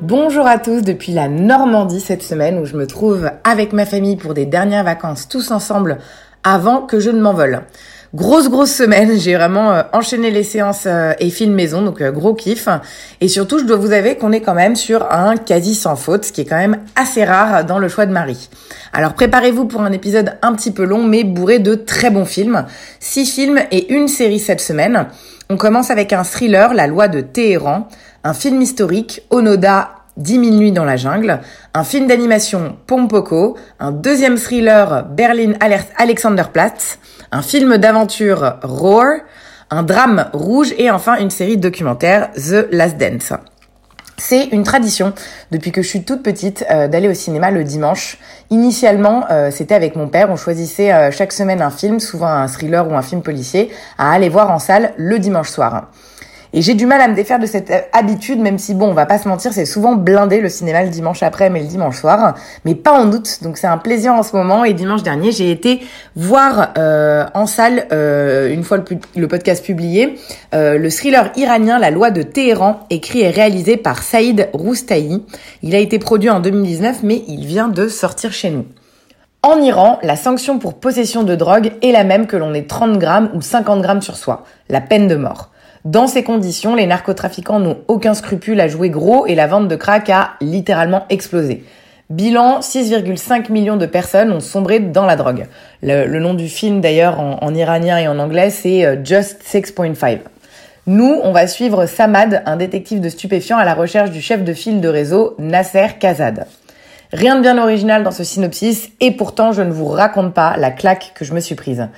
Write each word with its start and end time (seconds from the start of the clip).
Bonjour 0.00 0.46
à 0.46 0.58
tous 0.58 0.82
depuis 0.82 1.10
la 1.10 1.26
Normandie 1.26 1.98
cette 1.98 2.22
semaine 2.22 2.60
où 2.60 2.64
je 2.64 2.76
me 2.76 2.86
trouve 2.86 3.32
avec 3.42 3.72
ma 3.72 3.84
famille 3.84 4.14
pour 4.14 4.32
des 4.32 4.46
dernières 4.46 4.84
vacances 4.84 5.26
tous 5.28 5.50
ensemble 5.50 5.98
avant 6.44 6.82
que 6.82 7.00
je 7.00 7.10
ne 7.10 7.20
m'envole. 7.20 7.62
Grosse 8.14 8.48
grosse 8.48 8.72
semaine, 8.72 9.18
j'ai 9.18 9.34
vraiment 9.34 9.72
euh, 9.72 9.82
enchaîné 9.92 10.30
les 10.30 10.44
séances 10.44 10.84
euh, 10.86 11.12
et 11.18 11.30
films 11.30 11.52
maison, 11.52 11.82
donc 11.82 12.00
euh, 12.00 12.12
gros 12.12 12.32
kiff. 12.32 12.68
Et 13.20 13.26
surtout, 13.26 13.58
je 13.58 13.64
dois 13.64 13.76
vous 13.76 13.90
avouer 13.90 14.14
qu'on 14.14 14.30
est 14.30 14.40
quand 14.40 14.54
même 14.54 14.76
sur 14.76 15.12
un 15.12 15.36
quasi 15.36 15.74
sans 15.74 15.96
faute, 15.96 16.24
ce 16.26 16.32
qui 16.32 16.42
est 16.42 16.46
quand 16.46 16.56
même 16.56 16.78
assez 16.94 17.24
rare 17.24 17.64
dans 17.64 17.80
le 17.80 17.88
choix 17.88 18.06
de 18.06 18.12
Marie. 18.12 18.48
Alors 18.92 19.14
préparez-vous 19.14 19.66
pour 19.66 19.82
un 19.82 19.90
épisode 19.90 20.36
un 20.42 20.54
petit 20.54 20.70
peu 20.70 20.84
long, 20.84 21.02
mais 21.02 21.24
bourré 21.24 21.58
de 21.58 21.74
très 21.74 22.10
bons 22.10 22.24
films. 22.24 22.64
Six 23.00 23.26
films 23.26 23.60
et 23.72 23.92
une 23.92 24.06
série 24.06 24.38
cette 24.38 24.60
semaine. 24.60 25.08
On 25.50 25.56
commence 25.56 25.90
avec 25.90 26.12
un 26.12 26.24
thriller, 26.24 26.74
La 26.74 26.86
loi 26.86 27.08
de 27.08 27.20
Téhéran, 27.20 27.88
un 28.24 28.34
film 28.34 28.60
historique, 28.60 29.22
Onoda 29.30 29.90
10 30.16 30.44
000 30.44 30.56
nuits 30.56 30.72
dans 30.72 30.84
la 30.84 30.96
jungle, 30.96 31.40
un 31.74 31.84
film 31.84 32.06
d'animation 32.06 32.76
Pompoko, 32.86 33.56
un 33.78 33.92
deuxième 33.92 34.36
thriller 34.36 35.04
Berlin 35.04 35.52
Alexanderplatz, 35.96 36.98
un 37.30 37.42
film 37.42 37.76
d'aventure 37.78 38.56
Roar, 38.62 39.18
un 39.70 39.82
drame 39.82 40.28
rouge 40.32 40.74
et 40.76 40.90
enfin 40.90 41.18
une 41.18 41.30
série 41.30 41.56
de 41.56 41.62
documentaires 41.62 42.30
The 42.32 42.66
Last 42.72 42.96
Dance. 42.96 43.32
C'est 44.20 44.46
une 44.46 44.64
tradition 44.64 45.12
depuis 45.52 45.70
que 45.70 45.80
je 45.80 45.88
suis 45.88 46.02
toute 46.02 46.24
petite 46.24 46.64
euh, 46.72 46.88
d'aller 46.88 47.08
au 47.08 47.14
cinéma 47.14 47.52
le 47.52 47.62
dimanche. 47.62 48.18
Initialement, 48.50 49.24
euh, 49.30 49.52
c'était 49.52 49.76
avec 49.76 49.94
mon 49.94 50.08
père. 50.08 50.28
On 50.30 50.36
choisissait 50.36 50.92
euh, 50.92 51.12
chaque 51.12 51.32
semaine 51.32 51.62
un 51.62 51.70
film, 51.70 52.00
souvent 52.00 52.26
un 52.26 52.48
thriller 52.48 52.90
ou 52.90 52.96
un 52.96 53.02
film 53.02 53.22
policier, 53.22 53.70
à 53.96 54.10
aller 54.10 54.28
voir 54.28 54.50
en 54.50 54.58
salle 54.58 54.92
le 54.96 55.20
dimanche 55.20 55.50
soir. 55.50 55.92
Et 56.52 56.62
j'ai 56.62 56.74
du 56.74 56.86
mal 56.86 57.00
à 57.00 57.08
me 57.08 57.14
défaire 57.14 57.38
de 57.38 57.46
cette 57.46 57.70
euh, 57.70 57.80
habitude, 57.92 58.40
même 58.40 58.58
si 58.58 58.74
bon, 58.74 58.88
on 58.88 58.94
va 58.94 59.06
pas 59.06 59.18
se 59.18 59.28
mentir, 59.28 59.52
c'est 59.52 59.66
souvent 59.66 59.94
blindé 59.94 60.40
le 60.40 60.48
cinéma 60.48 60.82
le 60.82 60.90
dimanche 60.90 61.22
après, 61.22 61.50
mais 61.50 61.60
le 61.60 61.66
dimanche 61.66 61.98
soir, 61.98 62.34
mais 62.64 62.74
pas 62.74 62.92
en 62.92 63.12
août. 63.12 63.38
Donc 63.42 63.58
c'est 63.58 63.66
un 63.66 63.78
plaisir 63.78 64.14
en 64.14 64.22
ce 64.22 64.34
moment. 64.34 64.64
Et 64.64 64.72
dimanche 64.72 65.02
dernier, 65.02 65.30
j'ai 65.32 65.50
été 65.50 65.80
voir 66.16 66.72
euh, 66.78 67.26
en 67.34 67.46
salle, 67.46 67.86
euh, 67.92 68.52
une 68.52 68.64
fois 68.64 68.78
le, 69.14 69.28
podcast 69.28 69.64
publié, 69.64 70.18
le 70.52 70.88
thriller 70.88 71.30
iranien 71.36 71.78
La 71.78 71.90
loi 71.90 72.10
de 72.10 72.22
Téhéran, 72.22 72.80
écrit 72.90 73.20
et 73.20 73.30
réalisé 73.30 73.76
par 73.76 74.02
Saïd 74.02 74.48
Roustaï. 74.52 75.22
Il 75.62 75.74
a 75.74 75.78
été 75.78 75.98
produit 75.98 76.30
en 76.30 76.40
2019, 76.40 77.02
mais 77.02 77.22
il 77.28 77.44
vient 77.44 77.68
de 77.68 77.88
sortir 77.88 78.32
chez 78.32 78.50
nous. 78.50 78.64
En 79.42 79.60
Iran, 79.60 79.98
la 80.02 80.16
sanction 80.16 80.58
pour 80.58 80.74
possession 80.74 81.22
de 81.22 81.36
drogue 81.36 81.72
est 81.80 81.92
la 81.92 82.02
même 82.02 82.26
que 82.26 82.36
l'on 82.36 82.54
ait 82.54 82.66
30 82.66 82.98
grammes 82.98 83.30
ou 83.34 83.40
50 83.40 83.82
grammes 83.82 84.02
sur 84.02 84.16
soi, 84.16 84.44
la 84.68 84.80
peine 84.80 85.06
de 85.06 85.14
mort. 85.14 85.50
Dans 85.84 86.06
ces 86.06 86.24
conditions, 86.24 86.74
les 86.74 86.86
narcotrafiquants 86.86 87.60
n'ont 87.60 87.78
aucun 87.88 88.14
scrupule 88.14 88.60
à 88.60 88.68
jouer 88.68 88.90
gros 88.90 89.26
et 89.26 89.34
la 89.34 89.46
vente 89.46 89.68
de 89.68 89.76
crack 89.76 90.10
a 90.10 90.32
littéralement 90.40 91.04
explosé. 91.08 91.64
Bilan, 92.10 92.60
6,5 92.60 93.52
millions 93.52 93.76
de 93.76 93.86
personnes 93.86 94.32
ont 94.32 94.40
sombré 94.40 94.80
dans 94.80 95.04
la 95.04 95.16
drogue. 95.16 95.46
Le, 95.82 96.06
nom 96.18 96.34
du 96.34 96.48
film 96.48 96.80
d'ailleurs 96.80 97.20
en, 97.20 97.38
en, 97.42 97.54
iranien 97.54 97.98
et 97.98 98.08
en 98.08 98.18
anglais 98.18 98.50
c'est 98.50 99.04
Just 99.04 99.42
6.5. 99.44 100.20
Nous, 100.86 101.20
on 101.22 101.32
va 101.32 101.46
suivre 101.46 101.84
Samad, 101.84 102.42
un 102.46 102.56
détective 102.56 103.02
de 103.02 103.10
stupéfiants 103.10 103.58
à 103.58 103.66
la 103.66 103.74
recherche 103.74 104.10
du 104.10 104.22
chef 104.22 104.42
de 104.42 104.54
file 104.54 104.80
de 104.80 104.88
réseau 104.88 105.34
Nasser 105.38 105.88
Kazad. 106.00 106.46
Rien 107.12 107.36
de 107.36 107.42
bien 107.42 107.58
original 107.58 108.02
dans 108.02 108.10
ce 108.10 108.24
synopsis 108.24 108.88
et 109.00 109.10
pourtant 109.10 109.52
je 109.52 109.60
ne 109.60 109.70
vous 109.70 109.86
raconte 109.86 110.32
pas 110.32 110.56
la 110.56 110.70
claque 110.70 111.12
que 111.14 111.26
je 111.26 111.34
me 111.34 111.40
suis 111.40 111.54
prise. 111.54 111.88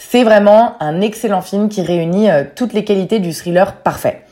C'est 0.00 0.22
vraiment 0.22 0.74
un 0.78 1.00
excellent 1.00 1.42
film 1.42 1.68
qui 1.68 1.82
réunit 1.82 2.30
euh, 2.30 2.44
toutes 2.54 2.72
les 2.72 2.84
qualités 2.84 3.18
du 3.18 3.34
thriller 3.34 3.82
parfait. 3.82 4.22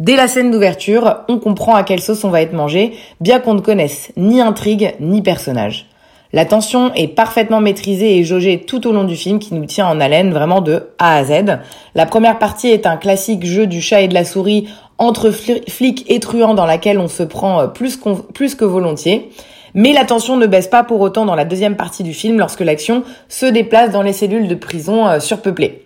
Dès 0.00 0.16
la 0.16 0.26
scène 0.26 0.50
d'ouverture, 0.50 1.20
on 1.28 1.38
comprend 1.38 1.76
à 1.76 1.84
quelle 1.84 2.00
sauce 2.00 2.24
on 2.24 2.30
va 2.30 2.42
être 2.42 2.52
mangé, 2.52 2.94
bien 3.20 3.38
qu'on 3.38 3.54
ne 3.54 3.60
connaisse 3.60 4.10
ni 4.16 4.40
intrigue 4.40 4.94
ni 4.98 5.22
personnage. 5.22 5.86
La 6.32 6.44
tension 6.44 6.92
est 6.94 7.06
parfaitement 7.06 7.60
maîtrisée 7.60 8.18
et 8.18 8.24
jaugée 8.24 8.64
tout 8.66 8.84
au 8.88 8.92
long 8.92 9.04
du 9.04 9.14
film 9.14 9.38
qui 9.38 9.54
nous 9.54 9.64
tient 9.64 9.86
en 9.86 10.00
haleine 10.00 10.32
vraiment 10.32 10.60
de 10.60 10.88
A 10.98 11.18
à 11.18 11.24
Z. 11.24 11.60
La 11.94 12.06
première 12.06 12.40
partie 12.40 12.68
est 12.68 12.84
un 12.84 12.96
classique 12.96 13.46
jeu 13.46 13.68
du 13.68 13.80
chat 13.80 14.00
et 14.00 14.08
de 14.08 14.14
la 14.14 14.24
souris 14.24 14.66
entre 14.98 15.30
flics 15.30 16.04
et 16.08 16.18
truands 16.18 16.54
dans 16.54 16.66
laquelle 16.66 16.98
on 16.98 17.08
se 17.08 17.22
prend 17.22 17.60
euh, 17.60 17.66
plus, 17.68 17.96
plus 18.34 18.56
que 18.56 18.64
volontiers. 18.64 19.30
Mais 19.74 19.92
la 19.92 20.04
tension 20.04 20.36
ne 20.36 20.46
baisse 20.46 20.68
pas 20.68 20.84
pour 20.84 21.00
autant 21.00 21.24
dans 21.24 21.34
la 21.34 21.44
deuxième 21.44 21.76
partie 21.76 22.02
du 22.02 22.12
film 22.12 22.38
lorsque 22.38 22.60
l'action 22.60 23.04
se 23.28 23.46
déplace 23.46 23.90
dans 23.90 24.02
les 24.02 24.12
cellules 24.12 24.48
de 24.48 24.54
prison 24.54 25.06
euh, 25.06 25.20
surpeuplées. 25.20 25.84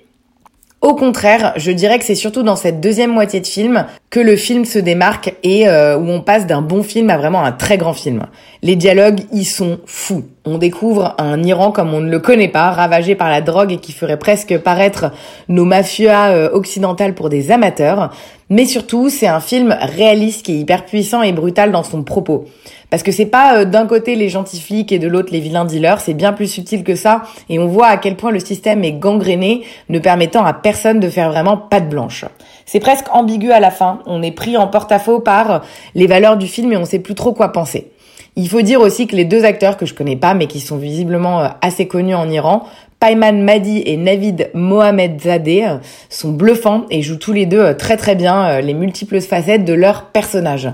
Au 0.83 0.95
contraire, 0.95 1.53
je 1.57 1.71
dirais 1.71 1.99
que 1.99 2.05
c'est 2.05 2.15
surtout 2.15 2.43
dans 2.43 2.57
cette 2.57 2.81
deuxième 2.81 3.11
moitié 3.11 3.41
de 3.41 3.47
film 3.47 3.87
que 4.17 4.21
le 4.23 4.37
film 4.37 4.65
se 4.65 4.79
démarque 4.79 5.35
et 5.43 5.69
euh, 5.69 5.99
où 5.99 6.09
on 6.09 6.23
passe 6.23 6.47
d'un 6.47 6.63
bon 6.63 6.83
film 6.83 7.11
à 7.11 7.19
vraiment 7.19 7.45
un 7.45 7.53
très 7.53 7.77
grand 7.77 7.93
film. 7.93 8.23
Les 8.63 8.75
dialogues 8.75 9.21
y 9.31 9.45
sont 9.45 9.79
fous. 9.85 10.25
On 10.47 10.57
découvre 10.57 11.15
un 11.19 11.43
Iran 11.43 11.71
comme 11.71 11.93
on 11.93 12.01
ne 12.01 12.11
le 12.11 12.19
connaît 12.19 12.49
pas, 12.49 12.71
ravagé 12.71 13.15
par 13.15 13.29
la 13.29 13.43
drogue 13.43 13.73
et 13.73 13.77
qui 13.77 13.93
ferait 13.93 14.19
presque 14.19 14.57
paraître 14.57 15.13
nos 15.49 15.67
mafias 15.67 16.31
euh, 16.31 16.49
occidentales 16.51 17.15
pour 17.15 17.29
des 17.29 17.51
amateurs. 17.51 18.11
Mais 18.49 18.65
surtout, 18.65 19.11
c'est 19.11 19.27
un 19.27 19.41
film 19.41 19.77
réaliste 19.79 20.47
qui 20.47 20.53
est 20.53 20.61
hyper 20.61 20.87
puissant 20.87 21.21
et 21.21 21.33
brutal 21.33 21.71
dans 21.71 21.83
son 21.83 22.03
propos. 22.03 22.47
Parce 22.91 23.03
que 23.03 23.11
c'est 23.11 23.27
pas 23.27 23.59
euh, 23.59 23.65
d'un 23.65 23.87
côté 23.87 24.15
les 24.15 24.29
gentils 24.29 24.61
flics 24.61 24.93
et 24.93 24.99
de 24.99 25.09
l'autre 25.09 25.33
les 25.33 25.41
vilains 25.41 25.65
dealers, 25.65 26.01
c'est 26.01 26.15
bien 26.15 26.33
plus 26.33 26.47
subtil 26.47 26.85
que 26.85 26.95
ça, 26.95 27.23
et 27.49 27.59
on 27.59 27.67
voit 27.67 27.89
à 27.89 27.97
quel 27.97 28.17
point 28.17 28.31
le 28.31 28.39
système 28.39 28.85
est 28.85 28.93
gangréné, 28.93 29.63
ne 29.89 29.99
permettant 29.99 30.45
à 30.45 30.53
personne 30.53 31.01
de 31.01 31.09
faire 31.09 31.31
vraiment 31.31 31.57
patte 31.57 31.89
blanche. 31.89 32.25
C'est 32.67 32.81
presque 32.81 33.07
ambigu 33.13 33.53
à 33.53 33.61
la 33.61 33.71
fin, 33.71 34.01
on 34.07 34.23
est 34.25 34.33
pris 34.33 34.57
en 34.57 34.67
porte-à-faux 34.67 35.21
par 35.21 35.63
les 35.95 36.09
valeurs 36.09 36.37
du 36.37 36.49
film 36.49 36.73
et 36.73 36.77
on 36.77 36.85
sait 36.85 36.99
plus 36.99 37.15
trop 37.15 37.33
quoi 37.33 37.53
penser. 37.53 37.93
Il 38.35 38.49
faut 38.49 38.61
dire 38.61 38.81
aussi 38.81 39.07
que 39.07 39.15
les 39.15 39.25
deux 39.25 39.45
acteurs 39.45 39.77
que 39.77 39.87
je 39.87 39.95
connais 39.95 40.17
pas, 40.17 40.35
mais 40.35 40.49
qui 40.49 40.59
sont 40.59 40.77
visiblement 40.77 41.41
euh, 41.41 41.49
assez 41.63 41.87
connus 41.87 42.17
en 42.17 42.29
Iran, 42.29 42.65
Payman 42.99 43.41
Madi 43.43 43.83
et 43.87 43.97
Navid 43.97 44.51
Mohamedzadeh, 44.53 45.79
sont 46.11 46.33
bluffants 46.33 46.87
et 46.91 47.03
jouent 47.03 47.19
tous 47.19 47.33
les 47.33 47.47
deux 47.47 47.61
euh, 47.61 47.75
très 47.75 47.97
très 47.97 48.17
bien 48.17 48.61
les 48.61 48.75
multiples 48.75 49.21
facettes 49.21 49.65
de 49.65 49.73
leur 49.73 50.07
personnage. 50.07 50.69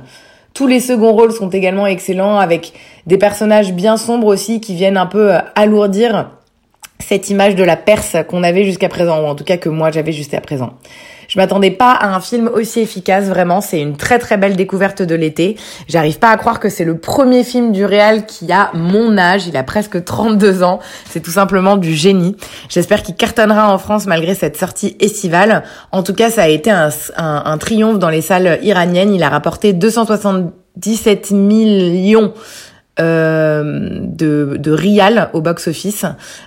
Tous 0.54 0.66
les 0.66 0.80
seconds 0.80 1.12
rôles 1.12 1.32
sont 1.32 1.50
également 1.50 1.86
excellents 1.86 2.38
avec 2.38 2.72
des 3.06 3.18
personnages 3.18 3.74
bien 3.74 3.98
sombres 3.98 4.28
aussi 4.28 4.60
qui 4.60 4.74
viennent 4.74 4.96
un 4.96 5.06
peu 5.06 5.32
alourdir 5.54 6.30
cette 6.98 7.28
image 7.28 7.54
de 7.54 7.64
la 7.64 7.76
Perse 7.76 8.16
qu'on 8.28 8.42
avait 8.42 8.64
jusqu'à 8.64 8.88
présent, 8.88 9.22
ou 9.22 9.26
en 9.26 9.34
tout 9.34 9.44
cas 9.44 9.58
que 9.58 9.68
moi 9.68 9.90
j'avais 9.90 10.12
jusqu'à 10.12 10.40
présent. 10.40 10.74
Je 11.28 11.38
m'attendais 11.38 11.70
pas 11.70 11.92
à 11.92 12.14
un 12.14 12.20
film 12.20 12.48
aussi 12.52 12.80
efficace, 12.80 13.24
vraiment, 13.26 13.60
c'est 13.60 13.80
une 13.80 13.96
très 13.96 14.18
très 14.18 14.36
belle 14.36 14.56
découverte 14.56 15.02
de 15.02 15.14
l'été. 15.14 15.56
J'arrive 15.88 16.18
pas 16.18 16.30
à 16.30 16.36
croire 16.36 16.60
que 16.60 16.68
c'est 16.68 16.84
le 16.84 16.98
premier 16.98 17.44
film 17.44 17.72
du 17.72 17.84
réal 17.84 18.26
qui 18.26 18.50
a 18.52 18.70
mon 18.74 19.16
âge, 19.18 19.46
il 19.46 19.56
a 19.56 19.62
presque 19.62 20.04
32 20.04 20.62
ans, 20.62 20.80
c'est 21.08 21.20
tout 21.20 21.30
simplement 21.30 21.76
du 21.76 21.94
génie. 21.94 22.36
J'espère 22.68 23.02
qu'il 23.02 23.14
cartonnera 23.14 23.72
en 23.72 23.78
France 23.78 24.06
malgré 24.06 24.34
cette 24.34 24.56
sortie 24.56 24.96
estivale. 25.00 25.64
En 25.90 26.02
tout 26.02 26.14
cas, 26.14 26.30
ça 26.30 26.42
a 26.42 26.48
été 26.48 26.70
un, 26.70 27.58
triomphe 27.58 27.98
dans 27.98 28.10
les 28.10 28.22
salles 28.22 28.58
iraniennes, 28.62 29.14
il 29.14 29.22
a 29.22 29.28
rapporté 29.28 29.72
277 29.72 31.30
millions 31.30 32.32
euh, 33.00 34.00
de, 34.02 34.56
de 34.58 34.70
Rial 34.70 35.30
au 35.32 35.40
box-office, 35.40 36.04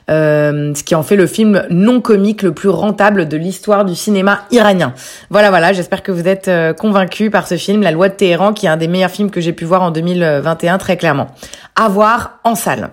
euh, 0.09 0.73
ce 0.75 0.83
qui 0.83 0.93
en 0.93 1.01
fait 1.01 1.15
le 1.15 1.25
film 1.25 1.65
non 1.71 2.01
comique 2.01 2.43
le 2.43 2.53
plus 2.53 2.69
rentable 2.69 3.27
de 3.27 3.35
l'histoire 3.35 3.83
du 3.83 3.95
cinéma 3.95 4.41
iranien. 4.51 4.93
Voilà, 5.31 5.49
voilà, 5.49 5.73
j'espère 5.73 6.03
que 6.03 6.11
vous 6.11 6.27
êtes 6.27 6.47
euh, 6.47 6.73
convaincus 6.73 7.31
par 7.31 7.47
ce 7.47 7.57
film, 7.57 7.81
La 7.81 7.91
Loi 7.91 8.09
de 8.09 8.13
Téhéran, 8.13 8.53
qui 8.53 8.67
est 8.67 8.69
un 8.69 8.77
des 8.77 8.87
meilleurs 8.87 9.09
films 9.09 9.31
que 9.31 9.41
j'ai 9.41 9.53
pu 9.53 9.65
voir 9.65 9.81
en 9.81 9.91
2021, 9.91 10.77
très 10.77 10.97
clairement. 10.97 11.27
À 11.75 11.89
voir 11.89 12.39
en 12.43 12.53
salle. 12.53 12.91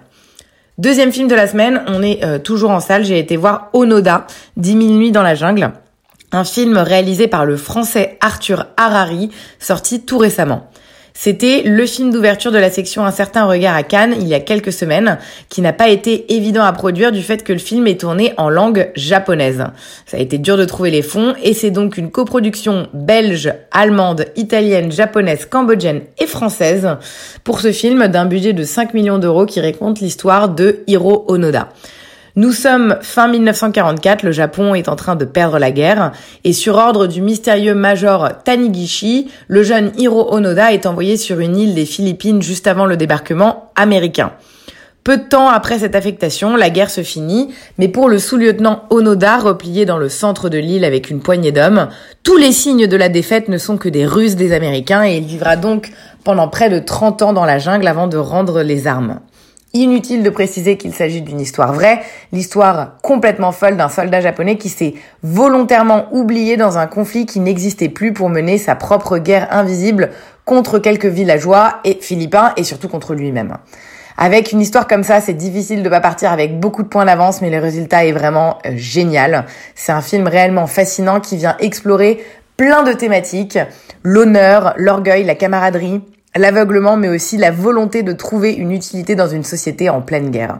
Deuxième 0.79 1.13
film 1.13 1.29
de 1.29 1.35
la 1.35 1.47
semaine, 1.47 1.83
on 1.87 2.03
est 2.03 2.25
euh, 2.25 2.39
toujours 2.39 2.71
en 2.71 2.81
salle, 2.81 3.05
j'ai 3.05 3.19
été 3.19 3.37
voir 3.37 3.69
Onoda, 3.75 4.27
10 4.57 4.71
000 4.71 4.83
nuits 4.95 5.13
dans 5.13 5.23
la 5.23 5.35
jungle, 5.35 5.73
un 6.33 6.45
film 6.45 6.79
réalisé 6.79 7.29
par 7.29 7.45
le 7.45 7.59
français 7.59 8.17
Arthur 8.23 8.67
Harari, 8.79 9.31
sorti 9.59 10.01
tout 10.01 10.17
récemment. 10.17 10.71
C'était 11.25 11.63
le 11.65 11.87
film 11.87 12.11
d'ouverture 12.11 12.51
de 12.51 12.59
la 12.59 12.69
section 12.69 13.07
Un 13.07 13.13
certain 13.13 13.45
regard 13.45 13.77
à 13.77 13.85
Cannes 13.85 14.17
il 14.21 14.27
y 14.27 14.35
a 14.35 14.41
quelques 14.41 14.73
semaines, 14.73 15.19
qui 15.49 15.61
n'a 15.61 15.73
pas 15.73 15.89
été 15.89 16.35
évident 16.35 16.65
à 16.65 16.73
produire 16.73 17.13
du 17.13 17.23
fait 17.23 17.45
que 17.45 17.53
le 17.53 17.61
film 17.61 17.87
est 17.87 18.01
tourné 18.01 18.35
en 18.39 18.49
langue 18.49 18.91
japonaise. 18.97 19.65
Ça 20.05 20.17
a 20.17 20.21
été 20.21 20.39
dur 20.39 20.57
de 20.57 20.65
trouver 20.65 20.91
les 20.91 21.01
fonds 21.01 21.37
et 21.41 21.55
c'est 21.55 21.71
donc 21.71 21.97
une 21.97 22.11
coproduction 22.11 22.89
belge, 22.93 23.55
allemande, 23.71 24.25
italienne, 24.35 24.91
japonaise, 24.91 25.47
cambodgienne 25.47 26.01
et 26.19 26.27
française 26.27 26.97
pour 27.45 27.61
ce 27.61 27.71
film 27.71 28.09
d'un 28.09 28.27
budget 28.27 28.53
de 28.53 28.65
5 28.65 28.93
millions 28.93 29.19
d'euros 29.21 29.47
qui 29.47 29.61
raconte 29.61 30.01
l'histoire 30.01 30.49
de 30.49 30.81
Hiro 30.89 31.25
Onoda. 31.29 31.69
Nous 32.35 32.53
sommes 32.53 32.97
fin 33.03 33.29
1944, 33.29 34.23
le 34.23 34.33
Japon 34.33 34.75
est 34.75 34.89
en 34.89 34.97
train 34.97 35.17
de 35.17 35.27
perdre 35.27 35.59
la 35.59 35.71
guerre, 35.71 36.13
et 36.45 36.55
sur 36.55 36.77
ordre 36.77 37.07
du 37.07 37.21
mystérieux 37.21 37.75
major 37.75 38.31
Taniguchi, 38.43 39.31
le 39.49 39.63
jeune 39.63 39.93
Hiro 39.99 40.33
Onoda 40.33 40.73
est 40.73 40.87
envoyé 40.87 41.19
sur 41.19 41.41
une 41.41 41.59
île 41.59 41.75
des 41.75 41.85
Philippines 41.85 42.41
juste 42.41 42.67
avant 42.67 42.87
le 42.87 42.97
débarquement 42.97 43.71
américain. 43.77 44.33
Peu 45.05 45.19
de 45.19 45.25
temps 45.25 45.51
après 45.51 45.81
cette 45.81 45.95
affectation, 45.95 46.57
la 46.57 46.71
guerre 46.71 46.89
se 46.89 47.03
finit, 47.03 47.53
mais 47.77 47.89
pour 47.89 48.09
le 48.09 48.19
sous-lieutenant 48.19 48.85
Onoda, 48.89 49.37
replié 49.37 49.85
dans 49.85 49.99
le 49.99 50.09
centre 50.09 50.49
de 50.49 50.57
l'île 50.57 50.87
avec 50.87 51.11
une 51.11 51.21
poignée 51.21 51.53
d'hommes, 51.53 51.89
tous 52.23 52.39
les 52.39 52.53
signes 52.53 52.87
de 52.87 52.97
la 52.97 53.11
défaite 53.11 53.49
ne 53.49 53.59
sont 53.59 53.77
que 53.77 53.91
des 53.91 54.07
ruses 54.07 54.37
des 54.37 54.55
Américains 54.55 55.05
et 55.05 55.19
il 55.19 55.25
vivra 55.25 55.57
donc 55.57 55.91
pendant 56.25 56.49
près 56.49 56.71
de 56.71 56.79
30 56.79 57.21
ans 57.21 57.33
dans 57.35 57.45
la 57.45 57.59
jungle 57.59 57.89
avant 57.89 58.07
de 58.07 58.17
rendre 58.17 58.63
les 58.63 58.87
armes. 58.87 59.21
Inutile 59.75 60.23
de 60.23 60.29
préciser 60.29 60.77
qu'il 60.77 60.93
s'agit 60.93 61.23
d'une 61.23 61.41
histoire 61.41 61.73
vraie, 61.73 62.03
l'histoire 62.31 62.99
complètement 63.03 63.53
folle 63.53 63.79
d'un 63.79 63.89
soldat 63.89 64.21
japonais 64.21 64.59
qui 64.59 64.69
s'est 64.69 64.93
volontairement 65.23 66.09
oublié 66.13 66.59
dans 66.59 66.77
un 66.77 66.87
conflit 66.87 67.25
qui 67.25 67.41
n'existait 67.41 67.89
plus 67.89 68.13
pour 68.13 68.29
mener 68.29 68.59
sa 68.59 68.75
propre 68.75 69.17
guerre 69.17 69.49
invisible 69.51 70.11
contre 70.45 70.79
quelques 70.79 71.07
villageois 71.07 71.79
et 71.85 71.97
philippins 72.03 72.53
et 72.59 72.65
surtout 72.65 72.89
contre 72.89 73.15
lui-même. 73.15 73.57
Avec 74.19 74.53
une 74.53 74.61
histoire 74.61 74.87
comme 74.87 75.05
ça, 75.05 75.23
c'est 75.23 75.33
difficile 75.33 75.83
de 75.83 75.89
pas 75.89 76.01
partir 76.01 76.33
avec 76.33 76.61
beaucoup 76.61 76.83
de 76.83 76.89
points 76.89 77.07
d'avance, 77.07 77.41
mais 77.41 77.49
le 77.49 77.59
résultat 77.59 78.05
est 78.05 78.13
vraiment 78.13 78.59
euh, 78.67 78.73
génial. 78.77 79.47
C'est 79.75 79.93
un 79.93 80.03
film 80.03 80.29
réellement 80.29 80.67
fascinant 80.67 81.19
qui 81.19 81.39
vient 81.39 81.57
explorer 81.61 82.23
plein 82.59 82.83
de 82.83 82.93
thématiques, 82.93 83.59
l'honneur, 84.03 84.75
l'orgueil, 84.77 85.25
la 85.25 85.35
camaraderie, 85.35 86.03
l'aveuglement, 86.37 86.97
mais 86.97 87.09
aussi 87.09 87.37
la 87.37 87.51
volonté 87.51 88.03
de 88.03 88.13
trouver 88.13 88.53
une 88.53 88.73
utilité 88.73 89.15
dans 89.15 89.29
une 89.29 89.45
société 89.45 89.91
en 89.91 90.01
pleine 90.01 90.31
guerre. 90.31 90.59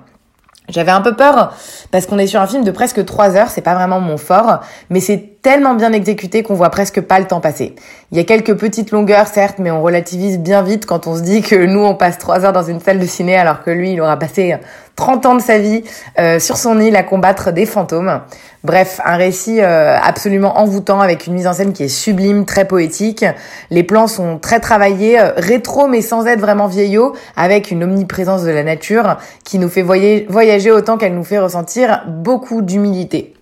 J'avais 0.69 0.93
un 0.93 1.01
peu 1.01 1.17
peur 1.17 1.55
parce 1.91 2.07
qu'on 2.07 2.19
est 2.19 2.27
sur 2.27 2.41
un 2.41 2.47
film 2.47 2.65
de 2.65 2.71
presque 2.71 3.05
trois 3.05 3.37
heures, 3.37 3.51
c'est 3.51 3.63
pas 3.63 3.75
vraiment 3.75 4.01
mon 4.01 4.17
fort, 4.17 4.61
mais 4.91 5.01
c'est 5.01 5.32
tellement 5.43 5.75
bien 5.75 5.93
exécuté 5.93 6.45
qu'on 6.45 6.55
voit 6.55 6.71
presque 6.71 7.01
pas 7.01 7.19
le 7.19 7.27
temps 7.27 7.41
passer. 7.41 7.75
Il 8.13 8.19
y 8.19 8.21
a 8.21 8.25
quelques 8.25 8.55
petites 8.55 8.93
longueurs 8.93 9.27
certes, 9.27 9.57
mais 9.59 9.73
on 9.73 9.83
relativise 9.83 10.39
bien 10.39 10.63
vite 10.63 10.87
quand 10.87 11.09
on 11.09 11.17
se 11.17 11.23
dit 11.23 11.43
que 11.43 11.57
nous 11.57 11.81
on 11.81 11.97
passe 11.97 12.19
trois 12.19 12.45
heures 12.45 12.53
dans 12.53 12.63
une 12.63 12.81
salle 12.81 13.01
de 13.01 13.07
ciné 13.07 13.37
alors 13.37 13.65
que 13.65 13.71
lui 13.71 13.93
il 13.93 14.01
aura 14.01 14.17
passé 14.17 14.57
30 14.95 15.27
ans 15.27 15.35
de 15.35 15.43
sa 15.43 15.59
vie 15.59 15.83
euh, 16.21 16.39
sur 16.39 16.57
son 16.57 16.79
île 16.79 16.95
à 16.95 17.03
combattre 17.03 17.51
des 17.51 17.67
fantômes. 17.67 18.21
Bref, 18.63 19.01
un 19.05 19.17
récit 19.17 19.61
euh, 19.61 19.97
absolument 20.01 20.61
envoûtant 20.61 21.01
avec 21.01 21.27
une 21.27 21.35
mise 21.35 21.49
en 21.49 21.53
scène 21.53 21.73
qui 21.73 21.83
est 21.83 21.89
sublime, 21.89 22.45
très 22.45 22.67
poétique. 22.67 23.25
Les 23.71 23.83
plans 23.83 24.07
sont 24.07 24.39
très 24.39 24.61
travaillés, 24.61 25.19
euh, 25.19 25.33
rétro 25.37 25.89
mais 25.89 26.03
sans 26.03 26.27
être 26.27 26.41
vraiment 26.41 26.69
vieillots, 26.69 27.15
avec 27.37 27.73
une 27.73 27.83
omniprésence 27.83 28.45
de 28.45 28.51
la 28.51 28.63
nature 28.63 29.17
qui 29.45 29.59
nous 29.59 29.69
fait 29.69 29.83
voyager 29.83 30.71
autant 30.71 30.99
qu'elle 30.99 31.15
nous 31.15 31.25
fait 31.25 31.41
ressentir 31.41 32.05
beaucoup 32.07 32.63
d'humilité. 32.63 33.35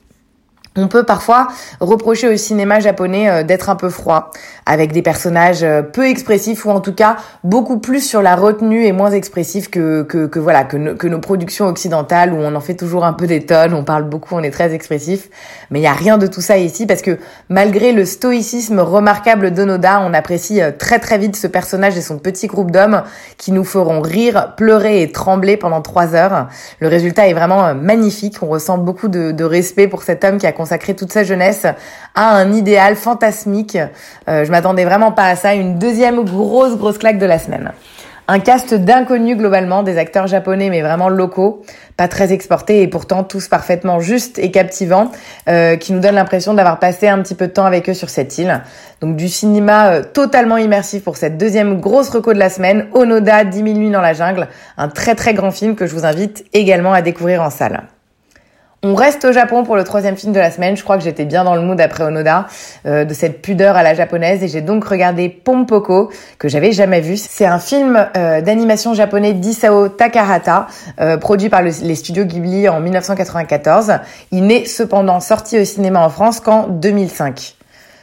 On 0.76 0.86
peut 0.86 1.02
parfois 1.02 1.48
reprocher 1.80 2.28
au 2.32 2.36
cinéma 2.36 2.78
japonais 2.78 3.28
euh, 3.28 3.42
d'être 3.42 3.70
un 3.70 3.74
peu 3.74 3.90
froid, 3.90 4.30
avec 4.66 4.92
des 4.92 5.02
personnages 5.02 5.64
euh, 5.64 5.82
peu 5.82 6.06
expressifs 6.06 6.64
ou 6.64 6.70
en 6.70 6.78
tout 6.78 6.94
cas 6.94 7.16
beaucoup 7.42 7.78
plus 7.78 8.08
sur 8.08 8.22
la 8.22 8.36
retenue 8.36 8.84
et 8.84 8.92
moins 8.92 9.10
expressifs 9.10 9.68
que, 9.68 10.02
que, 10.04 10.26
que 10.26 10.38
voilà 10.38 10.62
que, 10.62 11.08
nos 11.08 11.18
productions 11.18 11.66
occidentales 11.66 12.32
où 12.32 12.36
on 12.36 12.54
en 12.54 12.60
fait 12.60 12.76
toujours 12.76 13.04
un 13.04 13.14
peu 13.14 13.26
des 13.26 13.44
tonnes, 13.44 13.74
on 13.74 13.82
parle 13.82 14.04
beaucoup, 14.04 14.36
on 14.36 14.44
est 14.44 14.52
très 14.52 14.72
expressif. 14.72 15.28
Mais 15.72 15.80
il 15.80 15.82
y 15.82 15.88
a 15.88 15.92
rien 15.92 16.18
de 16.18 16.28
tout 16.28 16.40
ça 16.40 16.56
ici 16.56 16.86
parce 16.86 17.02
que 17.02 17.18
malgré 17.48 17.90
le 17.90 18.04
stoïcisme 18.04 18.78
remarquable 18.78 19.50
d'Onoda, 19.50 20.00
on 20.06 20.14
apprécie 20.14 20.62
euh, 20.62 20.70
très 20.70 21.00
très 21.00 21.18
vite 21.18 21.34
ce 21.34 21.48
personnage 21.48 21.98
et 21.98 22.00
son 22.00 22.20
petit 22.20 22.46
groupe 22.46 22.70
d'hommes 22.70 23.02
qui 23.38 23.50
nous 23.50 23.64
feront 23.64 24.00
rire, 24.00 24.54
pleurer 24.56 25.02
et 25.02 25.10
trembler 25.10 25.56
pendant 25.56 25.82
trois 25.82 26.14
heures. 26.14 26.46
Le 26.78 26.86
résultat 26.86 27.26
est 27.26 27.34
vraiment 27.34 27.74
magnifique. 27.74 28.36
On 28.40 28.46
ressent 28.46 28.78
beaucoup 28.78 29.08
de, 29.08 29.32
de 29.32 29.44
respect 29.44 29.88
pour 29.88 30.04
cet 30.04 30.22
homme 30.22 30.38
qui 30.38 30.46
a 30.46 30.52
consacré 30.60 30.94
toute 30.94 31.10
sa 31.10 31.24
jeunesse 31.24 31.64
à 32.14 32.36
un 32.36 32.52
idéal 32.52 32.94
fantasmique. 32.94 33.78
Euh, 34.28 34.44
je 34.44 34.50
m'attendais 34.50 34.84
vraiment 34.84 35.10
pas 35.10 35.24
à 35.24 35.34
ça. 35.36 35.54
Une 35.54 35.78
deuxième 35.78 36.22
grosse 36.22 36.76
grosse 36.76 36.98
claque 36.98 37.18
de 37.18 37.24
la 37.24 37.38
semaine. 37.38 37.72
Un 38.28 38.40
cast 38.40 38.74
d'inconnus 38.74 39.38
globalement, 39.38 39.82
des 39.82 39.96
acteurs 39.96 40.26
japonais 40.26 40.68
mais 40.68 40.82
vraiment 40.82 41.08
locaux, 41.08 41.62
pas 41.96 42.08
très 42.08 42.32
exportés 42.32 42.82
et 42.82 42.88
pourtant 42.88 43.24
tous 43.24 43.48
parfaitement 43.48 44.00
justes 44.00 44.38
et 44.38 44.50
captivants, 44.50 45.10
euh, 45.48 45.76
qui 45.76 45.92
nous 45.94 45.98
donnent 45.98 46.14
l'impression 46.14 46.54
d'avoir 46.54 46.78
passé 46.78 47.08
un 47.08 47.20
petit 47.22 47.34
peu 47.34 47.48
de 47.48 47.52
temps 47.52 47.64
avec 47.64 47.88
eux 47.88 47.94
sur 47.94 48.10
cette 48.10 48.38
île. 48.38 48.60
Donc 49.00 49.16
du 49.16 49.28
cinéma 49.28 49.92
euh, 49.92 50.02
totalement 50.04 50.58
immersif 50.58 51.02
pour 51.02 51.16
cette 51.16 51.38
deuxième 51.38 51.80
grosse 51.80 52.10
reco 52.10 52.34
de 52.34 52.38
la 52.38 52.50
semaine, 52.50 52.86
Onoda, 52.92 53.44
10 53.44 53.56
000 53.56 53.68
nuits 53.78 53.90
dans 53.90 54.02
la 54.02 54.12
jungle, 54.12 54.46
un 54.76 54.88
très 54.88 55.16
très 55.16 55.32
grand 55.34 55.50
film 55.50 55.74
que 55.74 55.86
je 55.86 55.94
vous 55.94 56.04
invite 56.04 56.44
également 56.52 56.92
à 56.92 57.02
découvrir 57.02 57.42
en 57.42 57.50
salle. 57.50 57.82
On 58.82 58.94
reste 58.94 59.26
au 59.26 59.32
Japon 59.32 59.62
pour 59.62 59.76
le 59.76 59.84
troisième 59.84 60.16
film 60.16 60.32
de 60.32 60.38
la 60.38 60.50
semaine. 60.50 60.74
Je 60.74 60.82
crois 60.82 60.96
que 60.96 61.04
j'étais 61.04 61.26
bien 61.26 61.44
dans 61.44 61.54
le 61.54 61.60
mood 61.60 61.78
après 61.78 62.02
Onoda, 62.02 62.46
euh, 62.86 63.04
de 63.04 63.12
cette 63.12 63.42
pudeur 63.42 63.76
à 63.76 63.82
la 63.82 63.92
japonaise, 63.92 64.42
et 64.42 64.48
j'ai 64.48 64.62
donc 64.62 64.84
regardé 64.84 65.28
Pompoko, 65.28 66.10
que 66.38 66.48
j'avais 66.48 66.72
jamais 66.72 67.02
vu. 67.02 67.18
C'est 67.18 67.44
un 67.44 67.58
film 67.58 68.08
euh, 68.16 68.40
d'animation 68.40 68.94
japonais 68.94 69.34
d'Isao 69.34 69.88
Takahata, 69.88 70.66
euh, 70.98 71.18
produit 71.18 71.50
par 71.50 71.60
les 71.60 71.94
studios 71.94 72.24
Ghibli 72.24 72.70
en 72.70 72.80
1994. 72.80 73.98
Il 74.32 74.46
n'est 74.46 74.64
cependant 74.64 75.20
sorti 75.20 75.60
au 75.60 75.64
cinéma 75.66 76.00
en 76.00 76.08
France 76.08 76.40
qu'en 76.40 76.66
2005. 76.66 77.56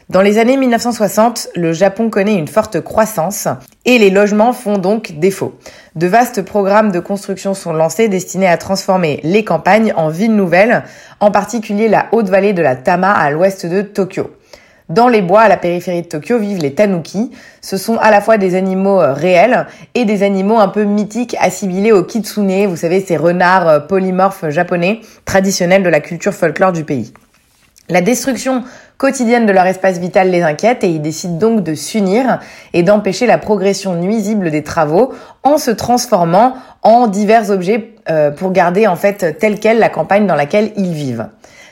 Dans 0.10 0.22
les 0.22 0.38
années 0.38 0.56
1960, 0.56 1.50
le 1.56 1.74
Japon 1.74 2.10
connaît 2.10 2.38
une 2.38 2.48
forte 2.48 2.80
croissance 2.80 3.50
et 3.84 3.98
les 3.98 4.10
logements 4.10 4.54
font 4.54 4.78
donc 4.78 5.20
défaut. 5.20 5.56
De 5.96 6.08
vastes 6.08 6.44
programmes 6.44 6.94
de 6.94 7.02
construction 7.02 7.54
sont 7.54 7.74
lancés 7.74 8.08
destinés 8.08 8.48
à 8.48 8.56
transformer 8.56 9.20
les 9.24 9.44
campagnes 9.44 9.92
en 9.98 10.08
villes 10.08 10.34
nouvelles, 10.34 10.86
en 11.20 11.30
particulier 11.30 11.90
la 11.90 12.06
haute 12.14 12.30
vallée 12.30 12.54
de 12.54 12.62
la 12.62 12.78
Tama 12.78 13.12
à 13.12 13.30
l'ouest 13.32 13.66
de 13.66 13.82
Tokyo. 13.82 14.32
Dans 14.88 15.10
les 15.10 15.22
bois 15.22 15.42
à 15.42 15.50
la 15.50 15.58
périphérie 15.58 16.04
de 16.04 16.08
Tokyo 16.08 16.40
vivent 16.40 16.62
les 16.62 16.74
tanuki. 16.74 17.32
Ce 17.60 17.76
sont 17.76 17.98
à 17.98 18.10
la 18.10 18.22
fois 18.22 18.38
des 18.38 18.56
animaux 18.56 19.02
euh, 19.02 19.12
réels 19.12 19.68
et 19.94 20.06
des 20.06 20.24
animaux 20.24 20.58
un 20.58 20.70
peu 20.70 20.86
mythiques 20.86 21.36
assimilés 21.42 21.92
au 21.92 22.04
kitsune, 22.04 22.68
vous 22.68 22.78
savez, 22.78 23.02
ces 23.02 23.18
renards 23.18 23.68
euh, 23.68 23.80
polymorphes 23.82 24.48
japonais 24.48 25.02
traditionnels 25.26 25.84
de 25.84 25.90
la 25.90 26.00
culture 26.00 26.34
folklore 26.34 26.72
du 26.72 26.86
pays. 26.86 27.12
La 27.90 28.02
destruction 28.02 28.64
quotidienne 28.98 29.46
de 29.46 29.52
leur 29.52 29.66
espace 29.66 30.00
vital 30.00 30.30
les 30.30 30.42
inquiète 30.42 30.84
et 30.84 30.90
ils 30.90 31.02
décident 31.02 31.38
donc 31.38 31.64
de 31.64 31.76
s'unir 31.76 32.40
et 32.74 32.84
d'empêcher 32.84 33.28
la 33.28 33.38
progression 33.38 33.96
nuisible 33.96 34.52
des 34.52 34.64
travaux 34.64 35.14
en 35.44 35.58
se 35.58 35.72
transformant 35.72 36.56
en 36.82 37.08
divers 37.08 37.52
objets 37.52 37.94
euh, 38.10 38.32
pour 38.32 38.52
garder 38.52 38.88
en 38.88 38.96
fait 38.96 39.38
telle 39.40 39.60
quelle 39.60 39.80
la 39.80 39.90
campagne 39.90 40.26
dans 40.26 40.36
laquelle 40.36 40.72
ils 40.78 40.94
vivent. 40.94 41.28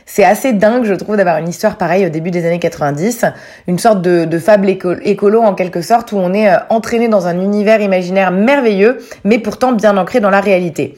C'est 0.07 0.23
assez 0.23 0.53
dingue, 0.53 0.83
je 0.83 0.93
trouve, 0.93 1.17
d'avoir 1.17 1.39
une 1.39 1.49
histoire 1.49 1.77
pareille 1.77 2.05
au 2.05 2.09
début 2.09 2.29
des 2.29 2.45
années 2.45 2.59
90, 2.59 3.25
une 3.67 3.79
sorte 3.79 4.03
de, 4.03 4.25
de 4.25 4.37
fable 4.37 4.69
écolo 4.69 5.41
en 5.41 5.55
quelque 5.55 5.81
sorte, 5.81 6.11
où 6.11 6.17
on 6.17 6.31
est 6.31 6.47
euh, 6.47 6.57
entraîné 6.69 7.07
dans 7.07 7.25
un 7.25 7.39
univers 7.39 7.81
imaginaire 7.81 8.31
merveilleux, 8.31 8.99
mais 9.23 9.39
pourtant 9.39 9.71
bien 9.71 9.97
ancré 9.97 10.19
dans 10.19 10.29
la 10.29 10.41
réalité. 10.41 10.95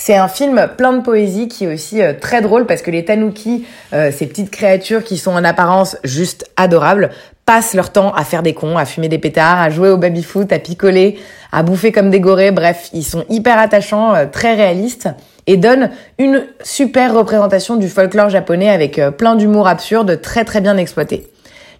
C'est 0.00 0.14
un 0.14 0.28
film 0.28 0.68
plein 0.76 0.92
de 0.92 1.02
poésie 1.02 1.48
qui 1.48 1.64
est 1.64 1.74
aussi 1.74 2.00
euh, 2.00 2.12
très 2.18 2.40
drôle 2.40 2.66
parce 2.66 2.82
que 2.82 2.90
les 2.92 3.04
tanuki, 3.04 3.66
euh, 3.92 4.12
ces 4.12 4.28
petites 4.28 4.48
créatures 4.48 5.02
qui 5.02 5.18
sont 5.18 5.32
en 5.32 5.42
apparence 5.42 5.96
juste 6.04 6.48
adorables, 6.56 7.10
passent 7.44 7.74
leur 7.74 7.90
temps 7.90 8.14
à 8.14 8.22
faire 8.22 8.44
des 8.44 8.54
cons, 8.54 8.78
à 8.78 8.84
fumer 8.84 9.08
des 9.08 9.18
pétards, 9.18 9.60
à 9.60 9.70
jouer 9.70 9.90
au 9.90 9.96
baby-foot, 9.96 10.52
à 10.52 10.60
picoler, 10.60 11.18
à 11.50 11.64
bouffer 11.64 11.90
comme 11.90 12.10
des 12.10 12.20
gorées. 12.20 12.52
Bref, 12.52 12.90
ils 12.92 13.02
sont 13.02 13.24
hyper 13.28 13.58
attachants, 13.58 14.14
euh, 14.14 14.26
très 14.30 14.54
réalistes 14.54 15.08
et 15.48 15.56
donnent 15.56 15.90
une 16.18 16.46
super 16.62 17.12
représentation 17.12 17.74
du 17.74 17.88
folklore 17.88 18.30
japonais 18.30 18.70
avec 18.70 19.00
plein 19.18 19.34
d'humour 19.34 19.66
absurde, 19.66 20.20
très 20.20 20.44
très 20.44 20.60
bien 20.60 20.76
exploité. 20.76 21.28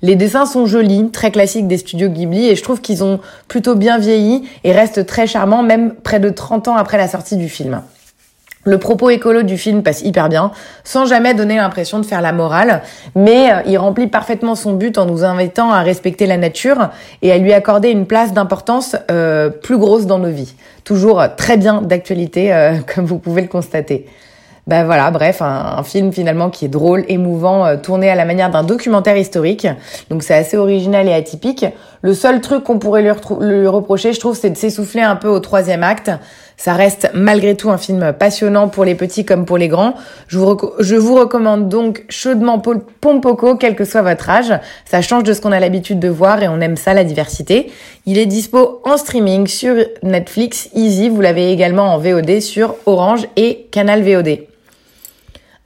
Les 0.02 0.16
dessins 0.16 0.46
sont 0.46 0.66
jolis, 0.66 1.10
très 1.12 1.30
classiques 1.30 1.68
des 1.68 1.78
studios 1.78 2.08
Ghibli 2.08 2.48
et 2.48 2.56
je 2.56 2.62
trouve 2.64 2.80
qu'ils 2.80 3.04
ont 3.04 3.20
plutôt 3.46 3.76
bien 3.76 3.98
vieilli 3.98 4.48
et 4.64 4.72
restent 4.72 5.06
très 5.06 5.28
charmants 5.28 5.62
même 5.62 5.94
près 5.94 6.18
de 6.18 6.30
30 6.30 6.66
ans 6.66 6.76
après 6.76 6.98
la 6.98 7.06
sortie 7.06 7.36
du 7.36 7.48
film. 7.48 7.80
Le 8.68 8.76
propos 8.76 9.08
écolo 9.08 9.44
du 9.44 9.56
film 9.56 9.82
passe 9.82 10.02
hyper 10.02 10.28
bien, 10.28 10.50
sans 10.84 11.06
jamais 11.06 11.32
donner 11.32 11.56
l'impression 11.56 12.00
de 12.00 12.04
faire 12.04 12.20
la 12.20 12.32
morale, 12.32 12.82
mais 13.14 13.50
euh, 13.50 13.62
il 13.64 13.78
remplit 13.78 14.08
parfaitement 14.08 14.54
son 14.54 14.74
but 14.74 14.98
en 14.98 15.06
nous 15.06 15.24
invitant 15.24 15.72
à 15.72 15.80
respecter 15.80 16.26
la 16.26 16.36
nature 16.36 16.90
et 17.22 17.32
à 17.32 17.38
lui 17.38 17.54
accorder 17.54 17.88
une 17.88 18.04
place 18.04 18.34
d'importance 18.34 18.94
euh, 19.10 19.48
plus 19.48 19.78
grosse 19.78 20.04
dans 20.04 20.18
nos 20.18 20.28
vies. 20.28 20.54
Toujours 20.84 21.24
très 21.38 21.56
bien 21.56 21.80
d'actualité, 21.80 22.52
euh, 22.52 22.74
comme 22.94 23.06
vous 23.06 23.18
pouvez 23.18 23.40
le 23.40 23.48
constater. 23.48 24.04
Ben 24.68 24.84
voilà, 24.84 25.10
bref, 25.10 25.40
un, 25.40 25.82
film 25.82 26.12
finalement 26.12 26.50
qui 26.50 26.66
est 26.66 26.68
drôle, 26.68 27.06
émouvant, 27.08 27.64
euh, 27.64 27.78
tourné 27.78 28.10
à 28.10 28.14
la 28.14 28.26
manière 28.26 28.50
d'un 28.50 28.62
documentaire 28.62 29.16
historique. 29.16 29.66
Donc 30.10 30.22
c'est 30.22 30.34
assez 30.34 30.58
original 30.58 31.08
et 31.08 31.14
atypique. 31.14 31.64
Le 32.02 32.12
seul 32.12 32.42
truc 32.42 32.64
qu'on 32.64 32.78
pourrait 32.78 33.00
lui, 33.00 33.66
reprocher, 33.66 34.12
je 34.12 34.20
trouve, 34.20 34.36
c'est 34.36 34.50
de 34.50 34.58
s'essouffler 34.58 35.00
un 35.00 35.16
peu 35.16 35.28
au 35.28 35.40
troisième 35.40 35.82
acte. 35.82 36.10
Ça 36.58 36.74
reste 36.74 37.08
malgré 37.14 37.56
tout 37.56 37.70
un 37.70 37.78
film 37.78 38.12
passionnant 38.12 38.68
pour 38.68 38.84
les 38.84 38.96
petits 38.96 39.24
comme 39.24 39.44
pour 39.44 39.58
les 39.58 39.68
grands. 39.68 39.94
Je 40.26 40.38
vous, 40.96 41.14
recommande 41.14 41.68
donc 41.68 42.04
chaudement 42.08 42.60
Pompoko, 43.00 43.54
quel 43.54 43.76
que 43.76 43.84
soit 43.84 44.02
votre 44.02 44.28
âge. 44.28 44.52
Ça 44.84 45.00
change 45.00 45.22
de 45.22 45.32
ce 45.32 45.40
qu'on 45.40 45.52
a 45.52 45.60
l'habitude 45.60 46.00
de 46.00 46.08
voir 46.08 46.42
et 46.42 46.48
on 46.48 46.60
aime 46.60 46.76
ça, 46.76 46.94
la 46.94 47.04
diversité. 47.04 47.70
Il 48.06 48.18
est 48.18 48.26
dispo 48.26 48.82
en 48.84 48.96
streaming 48.96 49.46
sur 49.46 49.76
Netflix, 50.02 50.68
Easy. 50.74 51.08
Vous 51.08 51.20
l'avez 51.20 51.52
également 51.52 51.94
en 51.94 51.98
VOD 51.98 52.40
sur 52.40 52.74
Orange 52.86 53.28
et 53.36 53.68
Canal 53.70 54.02
VOD. 54.02 54.40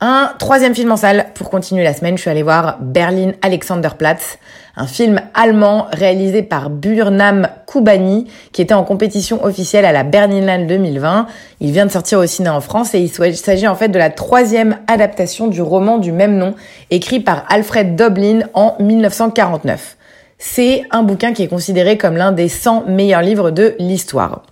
Un 0.04 0.34
troisième 0.38 0.75
film 0.75 0.90
en 0.90 0.96
salle 0.96 1.28
pour 1.34 1.49
continuer 1.49 1.84
la 1.84 1.94
semaine, 1.94 2.16
je 2.16 2.22
suis 2.22 2.30
allée 2.30 2.42
voir 2.42 2.76
Berlin 2.80 3.34
Alexanderplatz, 3.40 4.37
un 4.76 4.87
film 4.87 5.21
allemand 5.35 5.87
réalisé 5.93 6.43
par 6.43 6.71
Burnham 6.71 7.49
Kubani 7.67 8.26
qui 8.52 8.62
était 8.62 8.75
en 8.75 8.85
compétition 8.85 9.45
officielle 9.45 9.85
à 9.85 9.93
la 9.93 10.02
Berlinale 10.02 10.67
2020. 10.67 11.26
Il 11.61 11.73
vient 11.73 11.87
de 11.87 11.91
sortir 11.91 12.19
au 12.19 12.26
cinéma 12.26 12.55
en 12.55 12.61
France 12.61 12.95
et 12.95 13.00
il 13.00 13.37
s'agit 13.37 13.69
en 13.69 13.75
fait 13.75 13.88
de 13.88 13.99
la 13.99 14.11
troisième 14.11 14.79
adaptation 14.87 15.47
du 15.47 15.61
roman 15.61 15.99
du 15.99 16.12
même 16.12 16.37
nom 16.37 16.55
écrit 16.91 17.21
par 17.21 17.45
Alfred 17.49 17.97
Doblin 17.97 18.41
en 18.55 18.76
1949. 18.81 19.97
C'est 20.38 20.83
un 20.91 21.02
bouquin 21.02 21.33
qui 21.33 21.43
est 21.43 21.49
considéré 21.49 21.99
comme 21.99 22.17
l'un 22.17 22.33
des 22.33 22.49
100 22.49 22.85
meilleurs 22.88 23.23
livres 23.23 23.50
de 23.50 23.75
l'histoire. 23.79 24.43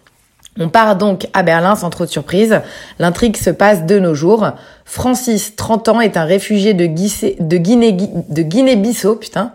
On 0.58 0.68
part 0.68 0.96
donc 0.96 1.28
à 1.32 1.42
Berlin 1.42 1.74
sans 1.74 1.90
trop 1.90 2.04
de 2.04 2.10
surprise. 2.10 2.60
L'intrigue 2.98 3.36
se 3.36 3.50
passe 3.50 3.86
de 3.86 3.98
nos 3.98 4.14
jours. 4.14 4.50
Francis, 4.92 5.54
30 5.54 5.88
ans, 5.88 6.00
est 6.00 6.16
un 6.16 6.24
réfugié 6.24 6.74
de, 6.74 6.86
Guinée-Bissau, 7.56 9.14
putain, 9.14 9.52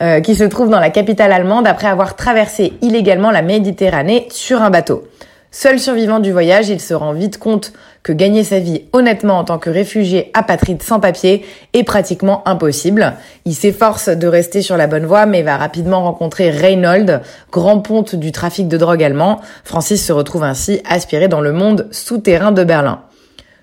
euh, 0.00 0.22
qui 0.22 0.34
se 0.34 0.44
trouve 0.44 0.70
dans 0.70 0.80
la 0.80 0.88
capitale 0.88 1.30
allemande 1.30 1.66
après 1.66 1.88
avoir 1.88 2.16
traversé 2.16 2.72
illégalement 2.80 3.30
la 3.30 3.42
Méditerranée 3.42 4.28
sur 4.30 4.62
un 4.62 4.70
bateau. 4.70 5.06
Seul 5.50 5.78
survivant 5.78 6.20
du 6.20 6.32
voyage, 6.32 6.70
il 6.70 6.80
se 6.80 6.94
rend 6.94 7.12
vite 7.12 7.36
compte 7.36 7.74
que 8.02 8.14
gagner 8.14 8.44
sa 8.44 8.60
vie 8.60 8.84
honnêtement 8.94 9.36
en 9.36 9.44
tant 9.44 9.58
que 9.58 9.68
réfugié 9.68 10.30
apatride 10.32 10.82
sans 10.82 11.00
papier 11.00 11.44
est 11.74 11.84
pratiquement 11.84 12.42
impossible. 12.48 13.12
Il 13.44 13.54
s'efforce 13.54 14.08
de 14.08 14.26
rester 14.26 14.62
sur 14.62 14.78
la 14.78 14.86
bonne 14.86 15.04
voie 15.04 15.26
mais 15.26 15.42
va 15.42 15.58
rapidement 15.58 16.02
rencontrer 16.02 16.50
Reinhold, 16.50 17.20
grand 17.52 17.80
ponte 17.80 18.14
du 18.14 18.32
trafic 18.32 18.68
de 18.68 18.78
drogue 18.78 19.04
allemand. 19.04 19.42
Francis 19.64 20.02
se 20.02 20.14
retrouve 20.14 20.44
ainsi 20.44 20.80
aspiré 20.88 21.28
dans 21.28 21.42
le 21.42 21.52
monde 21.52 21.88
souterrain 21.90 22.52
de 22.52 22.64
Berlin. 22.64 23.02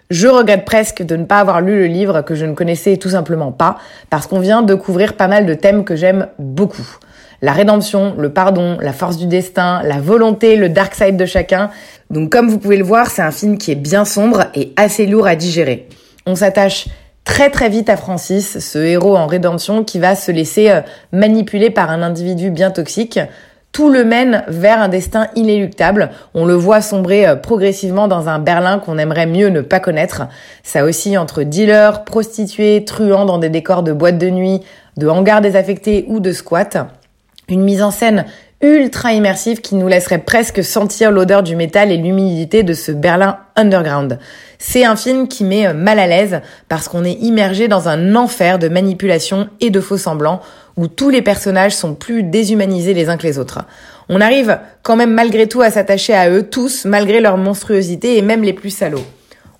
Je 0.10 0.28
regrette 0.28 0.66
presque 0.66 1.04
de 1.04 1.16
ne 1.16 1.26
pas 1.26 1.40
avoir 1.40 1.62
lu 1.62 1.80
le 1.80 1.88
livre 1.88 2.22
que 2.22 2.36
je 2.36 2.46
ne 2.46 2.54
connaissais 2.54 2.98
tout 2.98 3.10
simplement 3.10 3.52
pas, 3.52 3.78
parce 4.10 4.28
qu'on 4.28 4.40
vient 4.40 4.62
de 4.62 4.76
couvrir 4.76 5.14
pas 5.14 5.28
mal 5.28 5.46
de 5.46 5.54
thèmes 5.54 5.84
que 5.84 5.96
j'aime 5.96 6.28
beaucoup 6.38 6.98
la 7.42 7.54
rédemption, 7.54 8.16
le 8.18 8.32
pardon, 8.32 8.78
la 8.82 8.94
force 8.94 9.18
du 9.18 9.28
destin, 9.28 9.82
la 9.84 10.00
volonté, 10.00 10.56
le 10.56 10.70
dark 10.70 10.96
side 10.96 11.18
de 11.18 11.26
chacun. 11.26 11.70
Donc 12.10 12.32
comme 12.32 12.50
vous 12.50 12.58
pouvez 12.58 12.78
le 12.78 12.84
voir, 12.84 13.08
c'est 13.08 13.22
un 13.22 13.32
film 13.32 13.58
qui 13.58 13.72
est 13.72 13.76
bien 13.76 14.06
sombre 14.06 14.46
et 14.56 14.74
assez 14.78 15.06
lourd 15.06 15.28
à 15.28 15.36
digérer. 15.36 15.88
On 16.26 16.36
s'attache 16.36 16.88
très 17.24 17.50
très 17.50 17.70
vite 17.70 17.90
à 17.90 17.98
Francis, 17.98 18.60
ce 18.60 18.80
héros 18.80 19.16
en 19.16 19.28
rédemption 19.28 19.84
qui 19.84 20.00
va 20.00 20.16
se 20.16 20.32
laisser 20.32 20.72
euh, 20.72 20.82
manipuler 21.12 21.70
par 21.70 21.92
un 21.92 22.02
individu 22.02 22.50
bien 22.50 22.72
toxique. 22.72 23.20
Tout 23.76 23.90
le 23.90 24.06
mène 24.06 24.46
vers 24.48 24.80
un 24.80 24.88
destin 24.88 25.28
inéluctable. 25.36 26.12
On 26.34 26.46
le 26.46 26.54
voit 26.54 26.80
sombrer 26.80 27.28
euh, 27.28 27.36
progressivement 27.36 28.08
dans 28.08 28.30
un 28.30 28.40
Berlin 28.40 28.80
qu'on 28.80 28.98
aimerait 28.98 29.26
mieux 29.26 29.50
ne 29.50 29.60
pas 29.60 29.82
connaître. 29.82 30.30
Ça 30.64 30.86
aussi 30.86 31.18
entre 31.18 31.44
dealers, 31.44 32.06
prostituées, 32.06 32.86
truands 32.86 33.26
dans 33.26 33.38
des 33.38 33.50
décors 33.50 33.84
de 33.84 33.92
boîtes 33.92 34.18
de 34.18 34.30
nuit, 34.30 34.62
de 34.96 35.10
hangars 35.10 35.42
désaffectés 35.42 36.06
ou 36.08 36.22
de 36.22 36.32
squats. 36.32 36.88
Une 37.50 37.64
mise 37.64 37.84
en 37.84 37.92
scène 37.92 38.24
ultra 38.66 39.14
immersive 39.14 39.62
qui 39.62 39.76
nous 39.76 39.88
laisserait 39.88 40.20
presque 40.20 40.64
sentir 40.64 41.12
l'odeur 41.12 41.44
du 41.44 41.56
métal 41.56 41.92
et 41.92 41.98
l'humidité 41.98 42.64
de 42.64 42.74
ce 42.74 42.92
Berlin 42.92 43.38
underground. 43.56 44.20
C'est 44.58 44.86
un 44.86 44.96
film 44.96 45.28
qui 45.28 45.44
met 45.44 45.68
euh, 45.68 45.74
mal 45.74 46.00
à 46.00 46.08
l'aise 46.08 46.42
parce 46.68 46.88
qu'on 46.88 47.04
est 47.04 47.14
immergé 47.14 47.68
dans 47.68 47.88
un 47.88 48.16
enfer 48.16 48.60
de 48.60 48.68
manipulation 48.68 49.50
et 49.62 49.70
de 49.70 49.80
faux 49.80 49.98
semblants 49.98 50.42
où 50.78 50.88
tous 50.88 51.10
les 51.10 51.22
personnages 51.22 51.76
sont 51.76 51.94
plus 51.94 52.24
déshumanisés 52.24 52.94
les 52.94 53.10
uns 53.10 53.18
que 53.18 53.28
les 53.28 53.40
autres. 53.40 53.60
On 54.10 54.22
arrive 54.22 54.60
quand 54.84 54.96
même 54.96 55.14
malgré 55.14 55.48
tout 55.48 55.62
à 55.62 55.72
s'attacher 55.72 56.14
à 56.14 56.30
eux 56.30 56.44
tous 56.44 56.86
malgré 56.86 57.22
leur 57.22 57.38
monstruosité 57.38 58.18
et 58.18 58.22
même 58.22 58.44
les 58.44 58.54
plus 58.54 58.70
salauds 58.70 59.06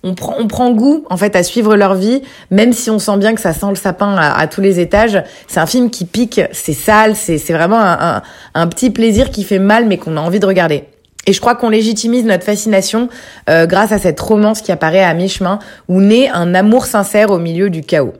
on 0.06 0.14
prend, 0.14 0.36
on 0.38 0.46
prend 0.46 0.70
goût 0.70 1.04
en 1.10 1.16
fait 1.16 1.34
à 1.34 1.42
suivre 1.42 1.76
leur 1.76 1.94
vie, 1.94 2.22
même 2.50 2.72
si 2.72 2.90
on 2.90 2.98
sent 2.98 3.18
bien 3.18 3.34
que 3.34 3.40
ça 3.40 3.52
sent 3.52 3.66
le 3.68 3.74
sapin 3.74 4.16
à, 4.16 4.46
tous 4.46 4.60
les 4.60 4.78
étages. 4.78 5.22
C'est 5.48 5.60
un 5.60 5.66
film 5.66 5.90
qui 5.90 6.04
pique, 6.04 6.40
c'est 6.52 6.72
sale, 6.72 7.16
c'est 7.16 7.52
vraiment 7.52 7.80
un, 7.80 8.22
un, 8.54 8.66
petit 8.68 8.90
plaisir 8.90 9.30
qui 9.30 9.42
fait 9.42 9.58
mal, 9.58 9.86
mais 9.86 9.98
qu'on 9.98 10.16
a 10.16 10.20
envie 10.20 10.40
de 10.40 10.46
regarder. 10.46 10.84
Et 11.26 11.32
je 11.32 11.40
crois 11.40 11.56
qu'on 11.56 11.70
légitimise 11.70 12.24
notre 12.24 12.44
fascination 12.44 13.08
euh, 13.50 13.66
grâce 13.66 13.90
à 13.90 13.98
cette 13.98 14.20
romance 14.20 14.62
qui 14.62 14.70
apparaît 14.70 15.02
à 15.02 15.12
mi-chemin, 15.12 15.58
où 15.88 16.00
naît 16.00 16.28
un 16.32 16.54
amour 16.54 16.86
sincère 16.86 17.30
au 17.32 17.38
milieu 17.38 17.68
du 17.68 17.82
chaos 17.82 18.14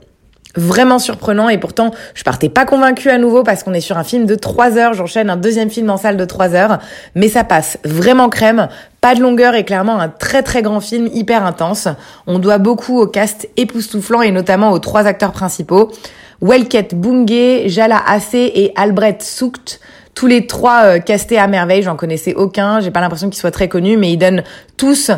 vraiment 0.56 0.98
surprenant. 0.98 1.48
Et 1.48 1.58
pourtant 1.58 1.92
je 2.14 2.22
partais 2.22 2.48
pas 2.48 2.64
convaincue 2.64 3.10
à 3.10 3.18
nouveau 3.18 3.42
parce 3.42 3.62
qu'on 3.62 3.74
est 3.74 3.80
sur 3.80 3.98
un 3.98 4.04
film 4.04 4.26
de 4.26 4.34
3 4.34 4.78
heures, 4.78 4.94
j'enchaîne 4.94 5.30
un 5.30 5.36
deuxième 5.36 5.70
film 5.70 5.90
en 5.90 5.96
salle 5.96 6.16
de 6.16 6.24
3 6.24 6.54
heures, 6.54 6.78
mais 7.14 7.28
ça 7.28 7.44
passe 7.44 7.78
vraiment 7.84 8.28
crème, 8.28 8.68
pas 9.00 9.14
de 9.14 9.20
longueur 9.20 9.54
et 9.54 9.64
clairement 9.64 10.00
un 10.00 10.08
très 10.08 10.42
très 10.42 10.62
grand 10.62 10.80
film 10.80 11.08
hyper 11.12 11.44
intense. 11.44 11.88
On 12.26 12.38
doit 12.38 12.58
beaucoup 12.58 13.00
au 13.00 13.06
cast 13.06 13.48
époustouflant 13.56 14.22
et 14.22 14.30
notamment 14.30 14.72
aux 14.72 14.78
trois 14.78 15.06
acteurs 15.06 15.32
principaux, 15.32 15.92
Welket 16.40 16.94
Bungé, 16.94 17.68
Jala 17.68 18.02
Assé 18.06 18.52
et 18.54 18.72
Albrecht 18.76 19.22
Sucht. 19.22 19.80
Tous 20.14 20.26
les 20.26 20.46
trois 20.46 20.84
euh, 20.84 20.98
castés 20.98 21.38
à 21.38 21.46
merveille, 21.46 21.82
j'en 21.82 21.96
connaissais 21.96 22.34
aucun, 22.34 22.80
j'ai 22.80 22.90
pas 22.90 23.00
l'impression 23.00 23.28
qu'ils 23.28 23.38
soient 23.38 23.50
très 23.50 23.68
connus, 23.68 23.96
mais 23.96 24.12
ils 24.12 24.16
donnent 24.16 24.44
tous 24.76 25.10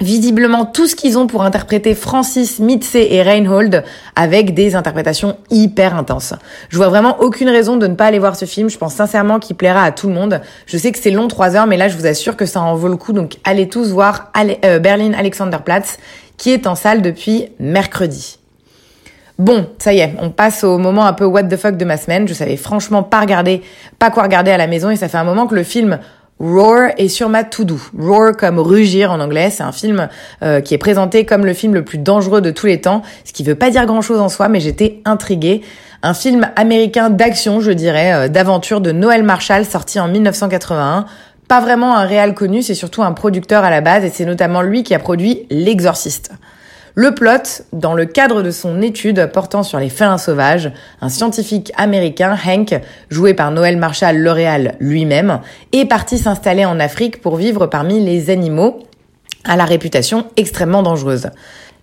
visiblement 0.00 0.64
tout 0.64 0.86
ce 0.86 0.96
qu'ils 0.96 1.18
ont 1.18 1.26
pour 1.26 1.42
interpréter 1.42 1.94
Francis, 1.94 2.58
Mitze 2.58 2.94
et 2.96 3.22
Reinhold 3.22 3.84
avec 4.16 4.54
des 4.54 4.74
interprétations 4.74 5.36
hyper 5.50 5.94
intenses. 5.94 6.34
Je 6.68 6.76
vois 6.76 6.88
vraiment 6.88 7.20
aucune 7.20 7.48
raison 7.48 7.76
de 7.76 7.86
ne 7.86 7.94
pas 7.94 8.06
aller 8.06 8.18
voir 8.18 8.36
ce 8.36 8.46
film. 8.46 8.70
Je 8.70 8.78
pense 8.78 8.94
sincèrement 8.94 9.38
qu'il 9.38 9.56
plaira 9.56 9.82
à 9.82 9.92
tout 9.92 10.08
le 10.08 10.14
monde. 10.14 10.40
Je 10.66 10.76
sais 10.76 10.92
que 10.92 10.98
c'est 10.98 11.10
long, 11.10 11.28
trois 11.28 11.56
heures, 11.56 11.66
mais 11.66 11.76
là, 11.76 11.88
je 11.88 11.96
vous 11.96 12.06
assure 12.06 12.36
que 12.36 12.46
ça 12.46 12.60
en 12.60 12.74
vaut 12.74 12.88
le 12.88 12.96
coup. 12.96 13.12
Donc, 13.12 13.36
allez 13.44 13.68
tous 13.68 13.90
voir 13.90 14.32
euh, 14.64 14.78
Berlin 14.78 15.12
Alexanderplatz, 15.12 15.98
qui 16.36 16.50
est 16.50 16.66
en 16.66 16.74
salle 16.74 17.02
depuis 17.02 17.48
mercredi. 17.58 18.38
Bon, 19.38 19.66
ça 19.78 19.94
y 19.94 20.00
est, 20.00 20.14
on 20.20 20.28
passe 20.28 20.64
au 20.64 20.76
moment 20.76 21.06
un 21.06 21.14
peu 21.14 21.24
what 21.24 21.44
the 21.44 21.56
fuck 21.56 21.78
de 21.78 21.86
ma 21.86 21.96
semaine. 21.96 22.28
Je 22.28 22.34
savais 22.34 22.58
franchement 22.58 23.02
pas 23.02 23.20
regarder, 23.20 23.62
pas 23.98 24.10
quoi 24.10 24.24
regarder 24.24 24.50
à 24.50 24.58
la 24.58 24.66
maison 24.66 24.90
et 24.90 24.96
ça 24.96 25.08
fait 25.08 25.16
un 25.16 25.24
moment 25.24 25.46
que 25.46 25.54
le 25.54 25.62
film 25.62 25.98
Roar 26.40 26.92
est 26.96 27.08
sur 27.08 27.28
ma 27.28 27.44
to-do. 27.44 27.78
Roar 27.98 28.34
comme 28.34 28.58
rugir 28.58 29.12
en 29.12 29.20
anglais, 29.20 29.50
c'est 29.50 29.62
un 29.62 29.72
film 29.72 30.08
euh, 30.42 30.62
qui 30.62 30.72
est 30.72 30.78
présenté 30.78 31.26
comme 31.26 31.44
le 31.44 31.52
film 31.52 31.74
le 31.74 31.84
plus 31.84 31.98
dangereux 31.98 32.40
de 32.40 32.50
tous 32.50 32.64
les 32.64 32.80
temps, 32.80 33.02
ce 33.24 33.34
qui 33.34 33.44
veut 33.44 33.54
pas 33.54 33.68
dire 33.68 33.84
grand-chose 33.84 34.20
en 34.20 34.30
soi, 34.30 34.48
mais 34.48 34.58
j'étais 34.58 35.02
intriguée. 35.04 35.60
Un 36.02 36.14
film 36.14 36.48
américain 36.56 37.10
d'action, 37.10 37.60
je 37.60 37.72
dirais, 37.72 38.14
euh, 38.14 38.28
d'aventure 38.28 38.80
de 38.80 38.90
Noël 38.90 39.22
Marshall, 39.22 39.66
sorti 39.66 40.00
en 40.00 40.08
1981. 40.08 41.04
Pas 41.46 41.60
vraiment 41.60 41.94
un 41.94 42.06
réal 42.06 42.34
connu, 42.34 42.62
c'est 42.62 42.74
surtout 42.74 43.02
un 43.02 43.12
producteur 43.12 43.62
à 43.62 43.68
la 43.68 43.82
base, 43.82 44.04
et 44.04 44.08
c'est 44.08 44.24
notamment 44.24 44.62
lui 44.62 44.82
qui 44.82 44.94
a 44.94 44.98
produit 44.98 45.46
L'Exorciste. 45.50 46.32
Le 46.94 47.14
plot, 47.14 47.62
dans 47.72 47.94
le 47.94 48.04
cadre 48.04 48.42
de 48.42 48.50
son 48.50 48.82
étude 48.82 49.30
portant 49.32 49.62
sur 49.62 49.78
les 49.78 49.88
félins 49.88 50.18
sauvages, 50.18 50.72
un 51.00 51.08
scientifique 51.08 51.72
américain, 51.76 52.36
Hank, 52.44 52.80
joué 53.10 53.34
par 53.34 53.52
Noël 53.52 53.76
Marshall 53.76 54.16
L'Oréal 54.18 54.74
lui-même, 54.80 55.40
est 55.72 55.86
parti 55.86 56.18
s'installer 56.18 56.64
en 56.64 56.80
Afrique 56.80 57.20
pour 57.20 57.36
vivre 57.36 57.66
parmi 57.66 58.00
les 58.04 58.30
animaux 58.30 58.80
à 59.44 59.56
la 59.56 59.64
réputation 59.64 60.26
extrêmement 60.36 60.82
dangereuse. 60.82 61.30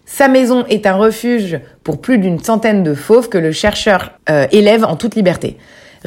Sa 0.05 0.27
maison 0.27 0.65
est 0.69 0.85
un 0.85 0.95
refuge 0.95 1.59
pour 1.83 1.99
plus 1.99 2.17
d'une 2.17 2.39
centaine 2.39 2.83
de 2.83 2.93
fauves 2.93 3.29
que 3.29 3.37
le 3.37 3.51
chercheur 3.51 4.11
euh, 4.29 4.47
élève 4.51 4.85
en 4.85 4.95
toute 4.95 5.15
liberté. 5.15 5.57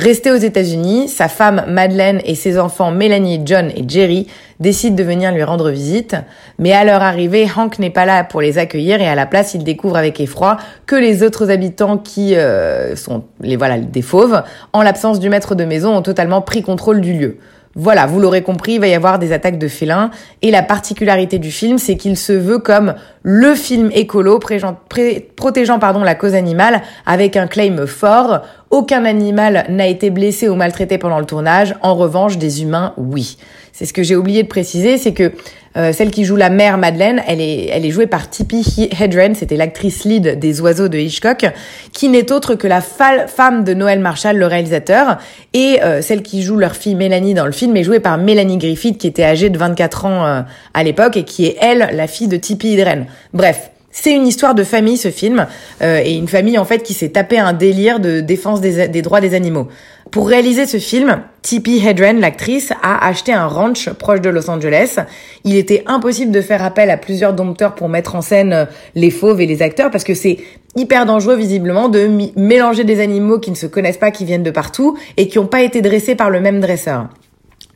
Resté 0.00 0.30
aux 0.32 0.36
États-Unis, 0.36 1.08
sa 1.08 1.28
femme 1.28 1.64
Madeleine 1.68 2.22
et 2.24 2.34
ses 2.34 2.58
enfants 2.58 2.90
Mélanie, 2.90 3.42
John 3.44 3.70
et 3.76 3.84
Jerry 3.86 4.28
décident 4.58 4.96
de 4.96 5.02
venir 5.02 5.30
lui 5.30 5.42
rendre 5.42 5.68
visite. 5.68 6.16
Mais 6.58 6.72
à 6.72 6.84
leur 6.84 7.02
arrivée, 7.02 7.46
Hank 7.54 7.78
n'est 7.78 7.90
pas 7.90 8.06
là 8.06 8.24
pour 8.24 8.40
les 8.40 8.56
accueillir 8.56 9.02
et 9.02 9.06
à 9.06 9.14
la 9.14 9.26
place, 9.26 9.52
il 9.52 9.62
découvre 9.62 9.98
avec 9.98 10.18
effroi 10.18 10.56
que 10.86 10.96
les 10.96 11.22
autres 11.22 11.50
habitants 11.50 11.98
qui 11.98 12.34
euh, 12.34 12.96
sont 12.96 13.24
les 13.42 13.56
voilà 13.56 13.78
des 13.78 14.00
fauves, 14.00 14.42
en 14.72 14.80
l'absence 14.80 15.20
du 15.20 15.28
maître 15.28 15.54
de 15.54 15.66
maison, 15.66 15.94
ont 15.94 16.02
totalement 16.02 16.40
pris 16.40 16.62
contrôle 16.62 17.02
du 17.02 17.12
lieu. 17.12 17.36
Voilà, 17.82 18.04
vous 18.04 18.20
l'aurez 18.20 18.42
compris, 18.42 18.72
il 18.72 18.80
va 18.80 18.88
y 18.88 18.94
avoir 18.94 19.18
des 19.18 19.32
attaques 19.32 19.56
de 19.56 19.66
félins. 19.66 20.10
Et 20.42 20.50
la 20.50 20.62
particularité 20.62 21.38
du 21.38 21.50
film, 21.50 21.78
c'est 21.78 21.96
qu'il 21.96 22.18
se 22.18 22.34
veut 22.34 22.58
comme 22.58 22.94
le 23.22 23.54
film 23.54 23.90
écolo 23.94 24.38
protégeant 24.38 25.78
pardon, 25.78 26.04
la 26.04 26.14
cause 26.14 26.34
animale 26.34 26.82
avec 27.06 27.38
un 27.38 27.46
claim 27.46 27.86
fort. 27.86 28.40
Aucun 28.68 29.06
animal 29.06 29.64
n'a 29.70 29.86
été 29.86 30.10
blessé 30.10 30.46
ou 30.50 30.56
maltraité 30.56 30.98
pendant 30.98 31.18
le 31.18 31.24
tournage. 31.24 31.74
En 31.80 31.94
revanche, 31.94 32.36
des 32.36 32.62
humains, 32.62 32.92
oui. 32.98 33.38
C'est 33.72 33.86
ce 33.86 33.94
que 33.94 34.02
j'ai 34.02 34.14
oublié 34.14 34.42
de 34.42 34.48
préciser, 34.48 34.98
c'est 34.98 35.14
que 35.14 35.32
Euh, 35.76 35.92
celle 35.92 36.10
qui 36.10 36.24
joue 36.24 36.34
la 36.34 36.50
mère 36.50 36.78
Madeleine, 36.78 37.22
elle 37.28 37.40
est, 37.40 37.66
elle 37.66 37.86
est 37.86 37.90
jouée 37.90 38.08
par 38.08 38.28
Tippi 38.28 38.90
Hedren, 39.00 39.36
c'était 39.36 39.56
l'actrice 39.56 40.04
lead 40.04 40.38
des 40.38 40.60
Oiseaux 40.60 40.88
de 40.88 40.98
Hitchcock, 40.98 41.46
qui 41.92 42.08
n'est 42.08 42.32
autre 42.32 42.56
que 42.56 42.66
la 42.66 42.80
femme 42.80 43.62
de 43.62 43.72
Noël 43.72 44.00
Marshall, 44.00 44.36
le 44.36 44.46
réalisateur, 44.46 45.18
et 45.54 45.80
euh, 45.82 46.02
celle 46.02 46.22
qui 46.22 46.42
joue 46.42 46.56
leur 46.56 46.74
fille 46.74 46.96
Mélanie 46.96 47.34
dans 47.34 47.46
le 47.46 47.52
film 47.52 47.76
est 47.76 47.84
jouée 47.84 48.00
par 48.00 48.18
Mélanie 48.18 48.58
Griffith, 48.58 48.98
qui 48.98 49.06
était 49.06 49.22
âgée 49.22 49.48
de 49.48 49.58
24 49.58 50.04
ans 50.06 50.26
euh, 50.26 50.40
à 50.74 50.82
l'époque 50.82 51.16
et 51.16 51.24
qui 51.24 51.46
est 51.46 51.56
elle 51.60 51.90
la 51.92 52.06
fille 52.08 52.28
de 52.28 52.36
Tippi 52.36 52.74
Hedren. 52.74 53.06
Bref. 53.32 53.70
C'est 53.92 54.12
une 54.12 54.24
histoire 54.24 54.54
de 54.54 54.62
famille, 54.62 54.96
ce 54.96 55.10
film, 55.10 55.48
et 55.82 56.14
une 56.14 56.28
famille 56.28 56.58
en 56.58 56.64
fait 56.64 56.84
qui 56.84 56.94
s'est 56.94 57.08
tapé 57.08 57.40
un 57.40 57.52
délire 57.52 57.98
de 57.98 58.20
défense 58.20 58.60
des, 58.60 58.86
des 58.86 59.02
droits 59.02 59.20
des 59.20 59.34
animaux. 59.34 59.66
Pour 60.10 60.26
réaliser 60.28 60.66
ce 60.66 60.78
film, 60.78 61.22
Tippi 61.42 61.86
Hedren, 61.86 62.18
l'actrice, 62.18 62.72
a 62.82 63.06
acheté 63.06 63.32
un 63.32 63.46
ranch 63.46 63.90
proche 63.90 64.20
de 64.20 64.28
Los 64.28 64.50
Angeles. 64.50 64.98
Il 65.44 65.54
était 65.54 65.84
impossible 65.86 66.32
de 66.32 66.40
faire 66.40 66.64
appel 66.64 66.90
à 66.90 66.96
plusieurs 66.96 67.32
dompteurs 67.32 67.76
pour 67.76 67.88
mettre 67.88 68.16
en 68.16 68.20
scène 68.20 68.52
euh, 68.52 68.64
les 68.96 69.10
fauves 69.10 69.40
et 69.40 69.46
les 69.46 69.62
acteurs 69.62 69.92
parce 69.92 70.02
que 70.02 70.14
c'est 70.14 70.38
hyper 70.74 71.06
dangereux 71.06 71.36
visiblement 71.36 71.88
de 71.88 72.10
mélanger 72.34 72.82
des 72.82 73.00
animaux 73.00 73.38
qui 73.38 73.52
ne 73.52 73.56
se 73.56 73.66
connaissent 73.66 73.98
pas, 73.98 74.10
qui 74.10 74.24
viennent 74.24 74.42
de 74.42 74.50
partout 74.50 74.98
et 75.16 75.28
qui 75.28 75.38
n'ont 75.38 75.46
pas 75.46 75.62
été 75.62 75.80
dressés 75.80 76.16
par 76.16 76.28
le 76.28 76.40
même 76.40 76.60
dresseur. 76.60 77.06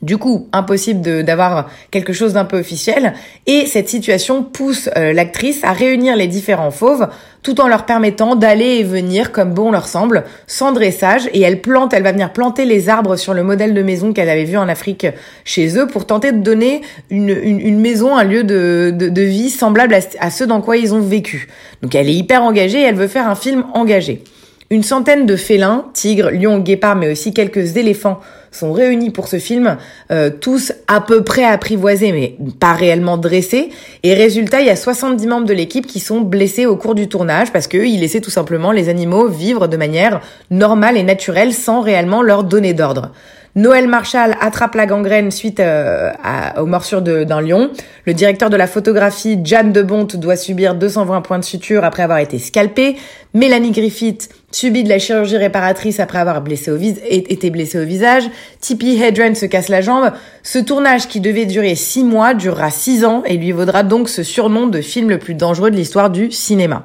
Du 0.05 0.19
coup, 0.19 0.47
impossible 0.53 1.23
d'avoir 1.23 1.67
quelque 1.89 2.13
chose 2.13 2.33
d'un 2.33 2.45
peu 2.45 2.59
officiel. 2.59 3.13
Et 3.47 3.65
cette 3.65 3.89
situation 3.89 4.43
pousse 4.43 4.87
euh, 4.95 5.13
l'actrice 5.13 5.63
à 5.63 5.71
réunir 5.71 6.15
les 6.15 6.27
différents 6.27 6.69
fauves 6.69 7.07
tout 7.41 7.59
en 7.59 7.67
leur 7.67 7.85
permettant 7.85 8.35
d'aller 8.35 8.77
et 8.77 8.83
venir 8.83 9.31
comme 9.31 9.55
bon 9.55 9.71
leur 9.71 9.87
semble, 9.87 10.23
sans 10.45 10.73
dressage. 10.73 11.27
Et 11.33 11.41
elle 11.41 11.59
plante, 11.59 11.91
elle 11.91 12.03
va 12.03 12.11
venir 12.11 12.33
planter 12.33 12.65
les 12.65 12.87
arbres 12.87 13.15
sur 13.15 13.33
le 13.33 13.41
modèle 13.41 13.73
de 13.73 13.81
maison 13.81 14.13
qu'elle 14.13 14.29
avait 14.29 14.43
vu 14.43 14.57
en 14.57 14.69
Afrique 14.69 15.07
chez 15.43 15.75
eux 15.75 15.87
pour 15.87 16.05
tenter 16.05 16.31
de 16.31 16.37
donner 16.37 16.81
une, 17.09 17.29
une, 17.29 17.79
maison, 17.79 18.15
un 18.15 18.25
lieu 18.25 18.43
de, 18.43 18.93
de, 18.95 19.21
vie 19.23 19.49
semblable 19.49 19.95
à, 19.95 19.99
à 20.19 20.29
ceux 20.29 20.45
dans 20.45 20.61
quoi 20.61 20.77
ils 20.77 20.93
ont 20.93 21.01
vécu. 21.01 21.47
Donc 21.81 21.95
elle 21.95 22.09
est 22.09 22.15
hyper 22.15 22.43
engagée 22.43 22.81
et 22.81 22.83
elle 22.83 22.95
veut 22.95 23.07
faire 23.07 23.27
un 23.27 23.35
film 23.35 23.65
engagé. 23.73 24.23
Une 24.71 24.83
centaine 24.83 25.27
de 25.27 25.35
félins, 25.35 25.85
tigres, 25.93 26.31
lions, 26.31 26.57
guépards, 26.57 26.95
mais 26.95 27.11
aussi 27.11 27.33
quelques 27.33 27.77
éléphants 27.77 28.19
sont 28.55 28.71
réunis 28.71 29.09
pour 29.09 29.27
ce 29.27 29.37
film, 29.37 29.77
euh, 30.11 30.29
tous 30.29 30.73
à 30.87 31.01
peu 31.01 31.23
près 31.23 31.43
apprivoisés, 31.43 32.11
mais 32.11 32.35
pas 32.59 32.73
réellement 32.73 33.17
dressés. 33.17 33.69
Et 34.03 34.13
résultat, 34.13 34.61
il 34.61 34.67
y 34.67 34.69
a 34.69 34.75
70 34.75 35.27
membres 35.27 35.45
de 35.45 35.53
l'équipe 35.53 35.85
qui 35.85 35.99
sont 35.99 36.21
blessés 36.21 36.65
au 36.65 36.75
cours 36.75 36.95
du 36.95 37.07
tournage 37.07 37.51
parce 37.51 37.67
qu'ils 37.67 37.99
laissaient 37.99 38.21
tout 38.21 38.29
simplement 38.29 38.71
les 38.71 38.89
animaux 38.89 39.27
vivre 39.27 39.67
de 39.67 39.77
manière 39.77 40.21
normale 40.51 40.97
et 40.97 41.03
naturelle 41.03 41.53
sans 41.53 41.81
réellement 41.81 42.21
leur 42.21 42.43
donner 42.43 42.73
d'ordre. 42.73 43.11
Noël 43.57 43.87
Marshall 43.87 44.35
attrape 44.41 44.75
la 44.75 44.85
gangrène 44.85 45.31
suite 45.31 45.61
euh, 45.61 46.11
aux 46.57 46.65
morsures 46.65 47.01
d'un 47.01 47.39
lion. 47.39 47.71
Le 48.05 48.13
directeur 48.13 48.49
de 48.49 48.57
la 48.57 48.67
photographie, 48.67 49.39
Jeanne 49.41 49.71
de 49.71 49.81
Bonte, 49.81 50.17
doit 50.17 50.35
subir 50.35 50.75
220 50.75 51.21
points 51.21 51.39
de 51.39 51.45
suture 51.45 51.85
après 51.85 52.03
avoir 52.03 52.17
été 52.17 52.37
scalpé. 52.37 52.97
Mélanie 53.33 53.71
Griffith 53.71 54.29
subit 54.51 54.83
de 54.83 54.89
la 54.89 54.99
chirurgie 54.99 55.37
réparatrice 55.37 56.01
après 56.01 56.19
avoir 56.19 56.41
blessé 56.41 56.69
au 56.69 56.75
été 56.77 57.49
blessée 57.49 57.79
au 57.79 57.85
visage. 57.85 58.23
Tippi 58.59 59.01
Hedren 59.01 59.35
se 59.35 59.45
casse 59.45 59.69
la 59.69 59.79
jambe. 59.79 60.11
Ce 60.43 60.59
tournage 60.59 61.07
qui 61.07 61.21
devait 61.21 61.45
durer 61.45 61.75
six 61.75 62.03
mois 62.03 62.33
durera 62.33 62.71
six 62.71 63.05
ans 63.05 63.23
et 63.25 63.37
lui 63.37 63.53
vaudra 63.53 63.83
donc 63.83 64.09
ce 64.09 64.23
surnom 64.23 64.67
de 64.67 64.81
film 64.81 65.09
le 65.09 65.17
plus 65.17 65.33
dangereux 65.33 65.71
de 65.71 65.77
l'histoire 65.77 66.09
du 66.09 66.29
cinéma. 66.29 66.83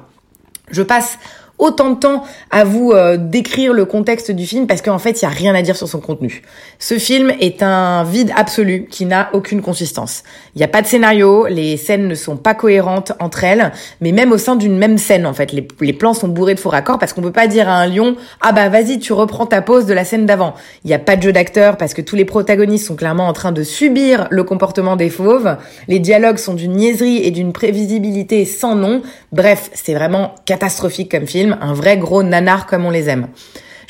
Je 0.71 0.83
passe 0.83 1.19
autant 1.61 1.91
de 1.91 1.95
temps 1.99 2.23
à 2.49 2.65
vous 2.65 2.91
euh, 2.91 3.15
décrire 3.17 3.71
le 3.71 3.85
contexte 3.85 4.31
du 4.31 4.45
film 4.45 4.67
parce 4.67 4.81
qu'en 4.81 4.97
fait, 4.97 5.21
il 5.21 5.25
y 5.25 5.27
a 5.27 5.29
rien 5.29 5.55
à 5.55 5.61
dire 5.61 5.77
sur 5.77 5.87
son 5.87 6.01
contenu. 6.01 6.41
Ce 6.79 6.97
film 6.97 7.31
est 7.39 7.63
un 7.63 8.03
vide 8.03 8.33
absolu 8.35 8.87
qui 8.89 9.05
n'a 9.05 9.29
aucune 9.33 9.61
consistance. 9.61 10.23
Il 10.55 10.57
n'y 10.57 10.65
a 10.65 10.67
pas 10.67 10.81
de 10.81 10.87
scénario, 10.87 11.45
les 11.47 11.77
scènes 11.77 12.07
ne 12.07 12.15
sont 12.15 12.35
pas 12.35 12.55
cohérentes 12.55 13.13
entre 13.19 13.43
elles, 13.43 13.71
mais 14.01 14.11
même 14.11 14.31
au 14.31 14.39
sein 14.39 14.55
d'une 14.55 14.75
même 14.75 14.97
scène, 14.97 15.27
en 15.27 15.33
fait, 15.33 15.53
les, 15.53 15.93
plans 15.93 16.15
sont 16.15 16.27
bourrés 16.27 16.55
de 16.55 16.59
faux 16.59 16.69
raccords 16.69 16.97
parce 16.97 17.13
qu'on 17.13 17.21
peut 17.21 17.31
pas 17.31 17.45
dire 17.45 17.69
à 17.69 17.73
un 17.73 17.85
lion 17.85 18.15
ah 18.41 18.53
bah 18.53 18.69
vas-y 18.69 18.97
tu 18.97 19.13
reprends 19.13 19.45
ta 19.45 19.61
pose 19.61 19.85
de 19.85 19.93
la 19.93 20.03
scène 20.03 20.25
d'avant. 20.25 20.55
Il 20.83 20.87
n'y 20.87 20.95
a 20.95 20.99
pas 20.99 21.15
de 21.15 21.21
jeu 21.21 21.31
d'acteur 21.31 21.77
parce 21.77 21.93
que 21.93 22.01
tous 22.01 22.15
les 22.15 22.25
protagonistes 22.25 22.87
sont 22.87 22.95
clairement 22.95 23.27
en 23.27 23.33
train 23.33 23.51
de 23.51 23.61
subir 23.61 24.27
le 24.31 24.43
comportement 24.43 24.95
des 24.95 25.09
fauves. 25.09 25.57
Les 25.87 25.99
dialogues 25.99 26.37
sont 26.37 26.55
d'une 26.55 26.73
niaiserie 26.73 27.17
et 27.17 27.29
d'une 27.29 27.53
prévisibilité 27.53 28.45
sans 28.45 28.75
nom. 28.75 29.03
Bref, 29.31 29.69
c'est 29.73 29.93
vraiment 29.93 30.33
catastrophique 30.45 31.11
comme 31.11 31.27
film 31.27 31.50
un 31.59 31.73
vrai 31.73 31.97
gros 31.97 32.23
nanar 32.23 32.65
comme 32.65 32.85
on 32.85 32.89
les 32.89 33.09
aime. 33.09 33.27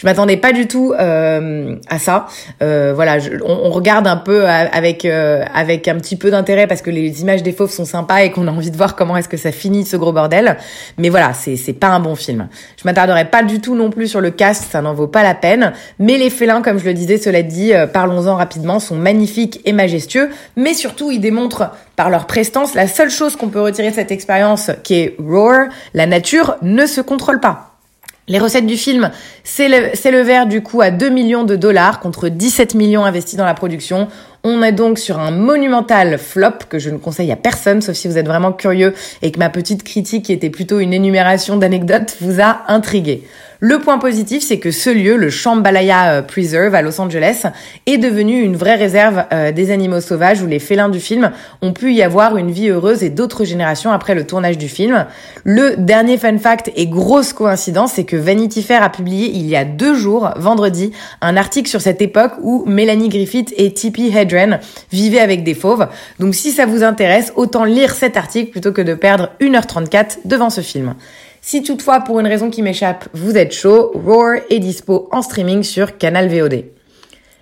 Je 0.02 0.08
m'attendais 0.08 0.38
pas 0.38 0.52
du 0.52 0.66
tout 0.66 0.94
euh, 1.00 1.76
à 1.88 2.00
ça. 2.00 2.26
Euh, 2.64 2.92
voilà, 2.96 3.20
on, 3.46 3.70
regarde 3.70 4.08
un 4.08 4.18
peu 4.18 4.48
avec 4.48 5.06
euh, 5.06 5.44
avec 5.54 5.88
un 5.88 5.96
petit 5.98 6.16
peu 6.16 6.32
d'intérêt 6.32 6.66
parce 6.66 6.82
que 6.82 6.90
les 6.90 7.22
images 7.22 7.44
des 7.44 7.52
fauves 7.52 7.70
sont 7.70 7.86
sympas 7.86 8.24
et 8.24 8.32
qu'on 8.32 8.48
a 8.48 8.52
envie 8.52 8.72
de 8.72 8.78
voir 8.78 8.96
comment 8.96 9.16
est-ce 9.16 9.30
que 9.30 9.38
ça 9.38 9.52
finit 9.52 9.86
ce 9.86 9.98
gros 9.98 10.12
bordel. 10.12 10.58
Mais 10.98 11.10
voilà, 11.10 11.34
c'est 11.34 11.56
c'est 11.56 11.74
pas 11.74 11.90
un 11.90 12.00
bon 12.00 12.16
film. 12.16 12.48
Je 12.78 12.82
m'attarderai 12.86 13.26
pas 13.26 13.44
du 13.44 13.62
tout 13.62 13.76
non 13.76 13.92
plus 13.92 14.08
sur 14.08 14.22
le 14.22 14.32
cast, 14.32 14.72
ça 14.72 14.82
n'en 14.82 14.96
vaut 14.96 15.06
pas 15.06 15.22
la 15.22 15.36
peine. 15.36 15.72
Mais 16.00 16.18
les 16.18 16.32
félins, 16.32 16.64
comme 16.64 16.80
je 16.80 16.86
le 16.86 16.96
disais, 16.96 17.20
cela 17.20 17.44
dit, 17.44 17.72
parlons-en 17.94 18.36
rapidement, 18.36 18.80
sont 18.80 18.96
magnifiques 18.96 19.62
et 19.66 19.72
majestueux. 19.72 20.32
Mais 20.56 20.74
surtout, 20.74 21.12
ils 21.12 21.22
démontrent 21.22 21.70
par 21.96 22.10
leur 22.10 22.26
prestance 22.26 22.74
la 22.74 22.88
seule 22.88 23.12
chose 23.12 23.36
qu'on 23.36 23.50
peut 23.50 23.62
retirer 23.62 23.92
de 23.92 23.96
cette 23.96 24.12
expérience, 24.12 24.72
qui 24.84 24.96
est 24.96 25.16
roar, 25.20 25.68
la 25.94 26.08
nature 26.08 26.56
ne 26.64 26.88
se 26.88 27.02
contrôle 27.02 27.40
pas. 27.40 27.71
Les 28.28 28.40
recettes 28.40 28.68
du 28.68 28.78
film 28.78 29.12
s'élevèrent 29.44 30.46
du 30.46 30.62
coup 30.62 30.82
à 30.82 30.92
2 30.92 31.10
millions 31.10 31.44
de 31.44 31.56
dollars 31.56 32.00
contre 32.00 32.30
17 32.30 32.76
millions 32.76 33.04
investis 33.04 33.36
dans 33.36 33.46
la 33.46 33.54
production. 33.54 34.08
On 34.44 34.64
est 34.64 34.72
donc 34.72 34.98
sur 34.98 35.20
un 35.20 35.30
monumental 35.30 36.18
flop 36.18 36.66
que 36.68 36.80
je 36.80 36.90
ne 36.90 36.98
conseille 36.98 37.32
à 37.32 37.36
personne, 37.36 37.82
sauf 37.82 37.96
si 37.96 38.08
vous 38.08 38.18
êtes 38.18 38.26
vraiment 38.26 38.52
curieux 38.52 38.96
et 39.22 39.32
que 39.32 39.38
ma 39.38 39.50
petite 39.50 39.84
critique, 39.84 40.26
qui 40.26 40.34
était 40.34 40.50
plutôt 40.50 40.80
une 40.80 40.94
énumération 40.94 41.58
d'anecdotes, 41.58 42.18
vous 42.22 42.42
a 42.42 42.64
intrigué. 42.68 43.24
Le 43.64 43.78
point 43.78 44.00
positif, 44.00 44.42
c'est 44.42 44.58
que 44.58 44.72
ce 44.72 44.90
lieu, 44.90 45.18
le 45.18 45.30
Shambhalaya 45.30 46.14
euh, 46.14 46.22
Preserve 46.24 46.74
à 46.74 46.82
Los 46.82 47.00
Angeles, 47.00 47.44
est 47.86 48.00
devenu 48.00 48.42
une 48.42 48.56
vraie 48.56 48.74
réserve 48.74 49.26
euh, 49.32 49.52
des 49.52 49.70
animaux 49.70 50.02
sauvages 50.02 50.42
où 50.42 50.48
les 50.48 50.58
félins 50.58 50.90
du 50.90 51.00
film 51.00 51.30
ont 51.62 51.72
pu 51.72 51.94
y 51.94 52.02
avoir 52.02 52.38
une 52.38 52.50
vie 52.50 52.70
heureuse 52.70 53.04
et 53.04 53.12
d'autres 53.12 53.46
générations 53.46 53.92
après 53.92 54.16
le 54.16 54.26
tournage 54.26 54.58
du 54.58 54.68
film. 54.68 55.06
Le 55.44 55.76
dernier 55.78 56.18
fun 56.18 56.40
fact 56.40 56.72
et 56.76 56.88
grosse 56.88 57.34
coïncidence, 57.34 57.92
c'est 57.94 58.04
que 58.04 58.16
Vanity 58.16 58.64
Fair 58.64 58.82
a 58.82 58.90
publié 58.90 59.30
il 59.32 59.46
y 59.46 59.56
a 59.56 59.64
deux 59.64 59.94
jours, 59.94 60.32
vendredi, 60.38 60.92
un 61.22 61.38
article 61.38 61.70
sur 61.70 61.82
cette 61.82 62.02
époque 62.02 62.34
où 62.42 62.64
Melanie 62.66 63.10
Griffith 63.10 63.54
et 63.58 63.72
Tippi 63.72 64.10
Hedren 64.32 64.60
vivaient 64.92 65.20
avec 65.20 65.44
des 65.44 65.54
fauves. 65.54 65.88
Donc 66.20 66.36
si 66.36 66.52
ça 66.52 66.66
vous 66.66 66.84
intéresse, 66.84 67.34
autant 67.36 67.64
lire 67.64 67.94
cet 67.94 68.18
article 68.18 68.52
plutôt 68.52 68.72
que 68.72 68.82
de 68.82 68.94
perdre 68.94 69.30
1h34 69.40 70.20
devant 70.26 70.50
ce 70.50 70.62
film. 70.62 70.96
Si 71.42 71.64
toutefois, 71.64 72.02
pour 72.02 72.20
une 72.20 72.28
raison 72.28 72.50
qui 72.50 72.62
m'échappe, 72.62 73.10
vous 73.14 73.36
êtes 73.36 73.54
chaud, 73.54 73.92
Roar 73.96 74.38
est 74.50 74.60
dispo 74.60 75.10
en 75.12 75.22
streaming 75.22 75.64
sur 75.64 75.98
Canal 75.98 76.28
VOD. 76.28 76.66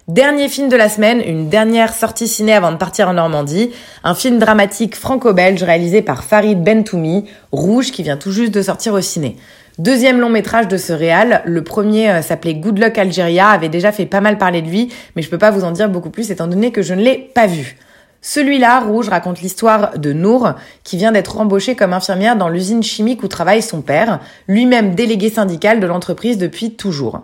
Dernier 0.09 0.49
film 0.49 0.69
de 0.69 0.75
la 0.75 0.89
semaine, 0.89 1.21
une 1.23 1.49
dernière 1.49 1.93
sortie 1.93 2.27
ciné 2.27 2.55
avant 2.55 2.71
de 2.71 2.77
partir 2.77 3.07
en 3.09 3.13
Normandie, 3.13 3.69
un 4.03 4.15
film 4.15 4.39
dramatique 4.39 4.95
franco-belge 4.95 5.61
réalisé 5.61 6.01
par 6.01 6.23
Farid 6.23 6.63
Bentoumi, 6.63 7.25
Rouge, 7.51 7.91
qui 7.91 8.01
vient 8.01 8.17
tout 8.17 8.31
juste 8.31 8.51
de 8.51 8.63
sortir 8.63 8.95
au 8.95 9.01
ciné. 9.01 9.35
Deuxième 9.77 10.19
long 10.19 10.31
métrage 10.31 10.67
de 10.67 10.77
ce 10.77 10.93
réal, 10.93 11.43
le 11.45 11.63
premier 11.63 12.09
euh, 12.09 12.21
s'appelait 12.23 12.55
Good 12.55 12.79
Luck 12.79 12.97
Algeria, 12.97 13.49
avait 13.49 13.69
déjà 13.69 13.91
fait 13.91 14.07
pas 14.07 14.19
mal 14.19 14.39
parler 14.39 14.63
de 14.63 14.67
lui, 14.67 14.91
mais 15.15 15.21
je 15.21 15.29
peux 15.29 15.37
pas 15.37 15.51
vous 15.51 15.63
en 15.63 15.69
dire 15.69 15.89
beaucoup 15.89 16.09
plus 16.09 16.31
étant 16.31 16.47
donné 16.47 16.71
que 16.71 16.81
je 16.81 16.95
ne 16.95 17.03
l'ai 17.03 17.29
pas 17.35 17.45
vu. 17.45 17.77
Celui-là, 18.23 18.79
Rouge, 18.79 19.09
raconte 19.09 19.41
l'histoire 19.41 19.99
de 19.99 20.11
Nour, 20.11 20.53
qui 20.83 20.97
vient 20.97 21.11
d'être 21.11 21.37
embauchée 21.37 21.75
comme 21.75 21.93
infirmière 21.93 22.35
dans 22.35 22.49
l'usine 22.49 22.81
chimique 22.81 23.21
où 23.21 23.27
travaille 23.27 23.61
son 23.61 23.81
père, 23.81 24.19
lui-même 24.47 24.95
délégué 24.95 25.29
syndical 25.29 25.79
de 25.79 25.85
l'entreprise 25.85 26.39
depuis 26.39 26.73
toujours. 26.73 27.21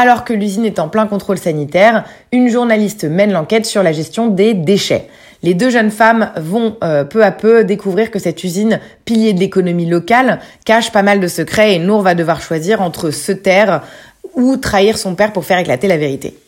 Alors 0.00 0.22
que 0.22 0.32
l'usine 0.32 0.64
est 0.64 0.78
en 0.78 0.88
plein 0.88 1.08
contrôle 1.08 1.38
sanitaire, 1.38 2.04
une 2.30 2.48
journaliste 2.48 3.02
mène 3.02 3.32
l'enquête 3.32 3.66
sur 3.66 3.82
la 3.82 3.90
gestion 3.90 4.28
des 4.28 4.54
déchets. 4.54 5.08
Les 5.42 5.54
deux 5.54 5.70
jeunes 5.70 5.90
femmes 5.90 6.30
vont 6.36 6.76
euh, 6.84 7.02
peu 7.02 7.24
à 7.24 7.32
peu 7.32 7.64
découvrir 7.64 8.12
que 8.12 8.20
cette 8.20 8.44
usine, 8.44 8.78
pilier 9.04 9.32
de 9.32 9.40
l'économie 9.40 9.86
locale, 9.86 10.38
cache 10.64 10.92
pas 10.92 11.02
mal 11.02 11.18
de 11.18 11.26
secrets 11.26 11.74
et 11.74 11.80
Nour 11.80 12.02
va 12.02 12.14
devoir 12.14 12.40
choisir 12.40 12.80
entre 12.80 13.10
se 13.10 13.32
taire 13.32 13.82
ou 14.36 14.56
trahir 14.56 14.96
son 14.96 15.16
père 15.16 15.32
pour 15.32 15.44
faire 15.44 15.58
éclater 15.58 15.88
la 15.88 15.96
vérité. 15.96 16.38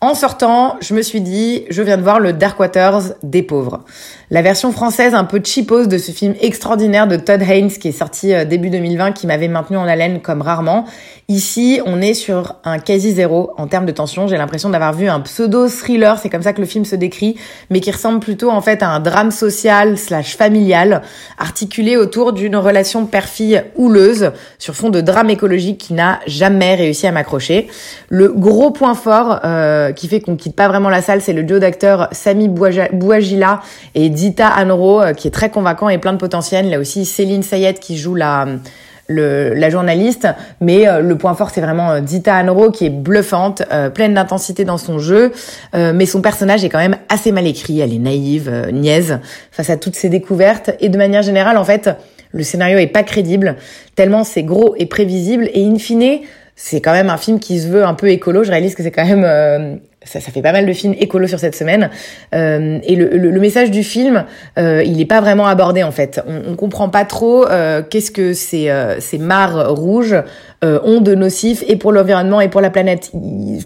En 0.00 0.14
sortant, 0.14 0.76
je 0.80 0.94
me 0.94 1.02
suis 1.02 1.20
dit, 1.20 1.64
je 1.70 1.82
viens 1.82 1.96
de 1.96 2.02
voir 2.02 2.20
le 2.20 2.32
Dark 2.32 2.60
Waters 2.60 3.14
des 3.24 3.42
pauvres. 3.42 3.80
La 4.30 4.42
version 4.42 4.70
française 4.70 5.12
un 5.12 5.24
peu 5.24 5.40
cheapos 5.42 5.86
de 5.86 5.98
ce 5.98 6.12
film 6.12 6.34
extraordinaire 6.40 7.08
de 7.08 7.16
Todd 7.16 7.42
Haynes 7.42 7.70
qui 7.70 7.88
est 7.88 7.92
sorti 7.92 8.32
euh, 8.32 8.44
début 8.44 8.70
2020 8.70 9.10
qui 9.10 9.26
m'avait 9.26 9.48
maintenu 9.48 9.76
en 9.76 9.88
haleine 9.88 10.20
comme 10.20 10.40
rarement. 10.40 10.84
Ici, 11.28 11.80
on 11.84 12.00
est 12.00 12.14
sur 12.14 12.56
un 12.62 12.78
quasi 12.78 13.12
zéro 13.12 13.50
en 13.56 13.66
termes 13.66 13.86
de 13.86 13.92
tension. 13.92 14.28
J'ai 14.28 14.36
l'impression 14.36 14.70
d'avoir 14.70 14.92
vu 14.92 15.08
un 15.08 15.18
pseudo 15.20 15.66
thriller, 15.68 16.18
c'est 16.18 16.28
comme 16.28 16.42
ça 16.42 16.52
que 16.52 16.60
le 16.60 16.66
film 16.66 16.84
se 16.84 16.94
décrit, 16.94 17.36
mais 17.70 17.80
qui 17.80 17.90
ressemble 17.90 18.20
plutôt 18.20 18.50
en 18.50 18.60
fait 18.60 18.82
à 18.82 18.90
un 18.90 19.00
drame 19.00 19.30
social 19.30 19.98
slash 19.98 20.36
familial 20.36 21.02
articulé 21.38 21.96
autour 21.96 22.32
d'une 22.32 22.56
relation 22.56 23.04
père-fille 23.06 23.62
houleuse 23.76 24.30
sur 24.58 24.74
fond 24.74 24.90
de 24.90 25.00
drame 25.00 25.30
écologique 25.30 25.78
qui 25.78 25.94
n'a 25.94 26.20
jamais 26.26 26.76
réussi 26.76 27.06
à 27.06 27.12
m'accrocher. 27.12 27.68
Le 28.10 28.28
gros 28.28 28.70
point 28.70 28.94
fort 28.94 29.40
euh, 29.44 29.87
qui 29.94 30.08
fait 30.08 30.20
qu'on 30.20 30.36
quitte 30.36 30.56
pas 30.56 30.68
vraiment 30.68 30.90
la 30.90 31.02
salle, 31.02 31.20
c'est 31.20 31.32
le 31.32 31.42
duo 31.42 31.58
d'acteurs 31.58 32.08
Sami 32.12 32.48
Bouagila 32.48 33.60
et 33.94 34.08
Dita 34.08 34.48
Anoro, 34.48 35.02
qui 35.16 35.28
est 35.28 35.32
très 35.32 35.50
convaincant 35.50 35.88
et 35.88 35.98
plein 35.98 36.12
de 36.12 36.18
potentiel. 36.18 36.70
Là 36.70 36.78
aussi, 36.78 37.04
Céline 37.04 37.42
Sayed 37.42 37.78
qui 37.78 37.96
joue 37.96 38.14
la 38.14 38.46
le, 39.08 39.54
la 39.54 39.70
journaliste, 39.70 40.28
mais 40.60 40.86
euh, 40.86 41.00
le 41.00 41.16
point 41.16 41.34
fort 41.34 41.50
c'est 41.50 41.60
vraiment 41.60 41.90
euh, 41.90 42.00
Dita 42.00 42.36
Anoro 42.36 42.70
qui 42.70 42.86
est 42.86 42.90
bluffante, 42.90 43.62
euh, 43.72 43.90
pleine 43.90 44.14
d'intensité 44.14 44.64
dans 44.64 44.78
son 44.78 44.98
jeu, 44.98 45.32
mais 45.74 46.06
son 46.06 46.20
personnage 46.20 46.64
est 46.64 46.68
quand 46.68 46.78
même 46.78 46.96
assez 47.08 47.32
mal 47.32 47.46
écrit, 47.46 47.80
elle 47.80 47.92
est 47.92 47.98
naïve, 47.98 48.68
niaise 48.72 49.18
face 49.50 49.70
à 49.70 49.76
toutes 49.76 49.96
ces 49.96 50.08
découvertes. 50.08 50.70
Et 50.80 50.88
de 50.88 50.98
manière 50.98 51.22
générale 51.22 51.56
en 51.56 51.64
fait 51.64 51.90
le 52.32 52.42
scénario 52.42 52.78
est 52.78 52.86
pas 52.86 53.02
crédible 53.02 53.56
tellement 53.96 54.24
c'est 54.24 54.42
gros 54.42 54.74
et 54.76 54.86
prévisible. 54.86 55.48
Et 55.54 55.64
in 55.64 55.78
fine 55.78 56.20
c'est 56.60 56.80
quand 56.80 56.92
même 56.92 57.08
un 57.08 57.16
film 57.16 57.38
qui 57.38 57.60
se 57.60 57.68
veut 57.68 57.84
un 57.84 57.94
peu 57.94 58.10
écolo. 58.10 58.42
Je 58.42 58.50
réalise 58.50 58.74
que 58.74 58.82
c'est 58.82 58.90
quand 58.90 59.06
même 59.06 59.78
ça, 60.04 60.20
ça, 60.20 60.30
fait 60.30 60.42
pas 60.42 60.52
mal 60.52 60.66
de 60.66 60.72
films 60.72 60.94
écolos 60.98 61.28
sur 61.28 61.38
cette 61.38 61.54
semaine. 61.54 61.90
Euh, 62.34 62.78
et 62.82 62.96
le, 62.96 63.08
le, 63.08 63.30
le, 63.30 63.40
message 63.40 63.70
du 63.70 63.82
film, 63.82 64.24
euh, 64.58 64.82
il 64.84 65.00
est 65.00 65.06
pas 65.06 65.20
vraiment 65.20 65.46
abordé 65.46 65.82
en 65.82 65.90
fait. 65.90 66.20
On, 66.26 66.52
on 66.52 66.56
comprend 66.56 66.88
pas 66.88 67.04
trop 67.04 67.46
euh, 67.46 67.82
qu'est-ce 67.82 68.10
que 68.10 68.32
ces, 68.32 68.70
euh, 68.70 69.00
ces 69.00 69.18
mares 69.18 69.74
rouges 69.74 70.16
euh, 70.64 70.80
ont 70.84 71.00
de 71.00 71.14
nocif 71.14 71.64
et 71.66 71.76
pour 71.76 71.92
l'environnement 71.92 72.40
et 72.40 72.48
pour 72.48 72.60
la 72.60 72.70
planète. 72.70 73.12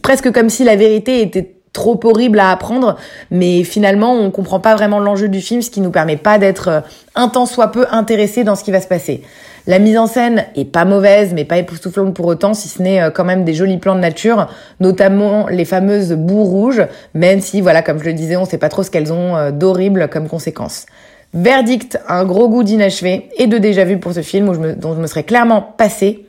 presque 0.02 0.32
comme 0.32 0.48
si 0.48 0.64
la 0.64 0.76
vérité 0.76 1.22
était 1.22 1.54
trop 1.72 1.98
horrible 2.04 2.38
à 2.38 2.50
apprendre, 2.50 2.96
mais 3.30 3.64
finalement 3.64 4.12
on 4.12 4.30
comprend 4.30 4.60
pas 4.60 4.74
vraiment 4.74 4.98
l'enjeu 4.98 5.28
du 5.28 5.40
film, 5.40 5.62
ce 5.62 5.70
qui 5.70 5.80
nous 5.80 5.90
permet 5.90 6.18
pas 6.18 6.38
d'être 6.38 6.82
un 7.14 7.28
tant 7.28 7.46
soit 7.46 7.68
peu 7.68 7.86
intéressé 7.90 8.44
dans 8.44 8.56
ce 8.56 8.64
qui 8.64 8.72
va 8.72 8.80
se 8.80 8.88
passer. 8.88 9.22
La 9.68 9.78
mise 9.78 9.96
en 9.96 10.08
scène 10.08 10.46
est 10.56 10.64
pas 10.64 10.84
mauvaise, 10.84 11.32
mais 11.34 11.44
pas 11.44 11.58
époustouflante 11.58 12.14
pour 12.14 12.26
autant, 12.26 12.52
si 12.52 12.68
ce 12.68 12.82
n'est 12.82 13.00
euh, 13.00 13.10
quand 13.10 13.24
même 13.24 13.44
des 13.44 13.54
jolis 13.54 13.78
plans 13.78 13.94
de 13.94 14.00
nature, 14.00 14.48
notamment 14.80 15.46
les 15.46 15.64
fameuses 15.64 16.12
boues 16.14 16.42
rouges, 16.42 16.82
même 17.14 17.40
si, 17.40 17.60
voilà, 17.60 17.80
comme 17.80 18.00
je 18.00 18.04
le 18.04 18.12
disais, 18.12 18.36
on 18.36 18.44
sait 18.44 18.58
pas 18.58 18.68
trop 18.68 18.82
ce 18.82 18.90
qu'elles 18.90 19.12
ont 19.12 19.36
euh, 19.36 19.50
d'horrible 19.52 20.08
comme 20.08 20.26
conséquence. 20.26 20.86
Verdict, 21.32 21.98
un 22.08 22.24
gros 22.24 22.48
goût 22.48 22.64
d'inachevé 22.64 23.28
et 23.38 23.46
de 23.46 23.56
déjà 23.56 23.84
vu 23.84 23.98
pour 23.98 24.12
ce 24.12 24.20
film 24.20 24.52
dont 24.76 24.94
je 24.94 25.00
me 25.00 25.06
serais 25.06 25.22
clairement 25.22 25.62
passé. 25.62 26.26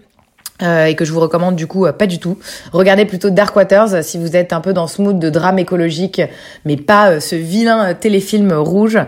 Euh, 0.61 0.85
et 0.85 0.95
que 0.95 1.03
je 1.03 1.11
vous 1.11 1.19
recommande 1.19 1.55
du 1.55 1.65
coup 1.65 1.87
pas 1.97 2.05
du 2.05 2.19
tout. 2.19 2.37
Regardez 2.71 3.05
plutôt 3.05 3.31
Dark 3.31 3.55
Waters 3.55 4.03
si 4.03 4.19
vous 4.19 4.35
êtes 4.35 4.53
un 4.53 4.61
peu 4.61 4.71
dans 4.71 4.85
ce 4.85 5.01
mood 5.01 5.17
de 5.17 5.29
drame 5.31 5.57
écologique, 5.57 6.21
mais 6.63 6.77
pas 6.77 7.19
ce 7.19 7.35
vilain 7.35 7.95
téléfilm 7.95 8.53
rouge 8.53 8.99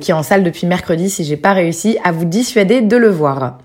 qui 0.00 0.10
est 0.10 0.14
en 0.14 0.22
salle 0.22 0.44
depuis 0.44 0.66
mercredi 0.66 1.08
si 1.08 1.24
j'ai 1.24 1.38
pas 1.38 1.54
réussi 1.54 1.96
à 2.04 2.12
vous 2.12 2.26
dissuader 2.26 2.82
de 2.82 2.96
le 2.98 3.08
voir. 3.08 3.56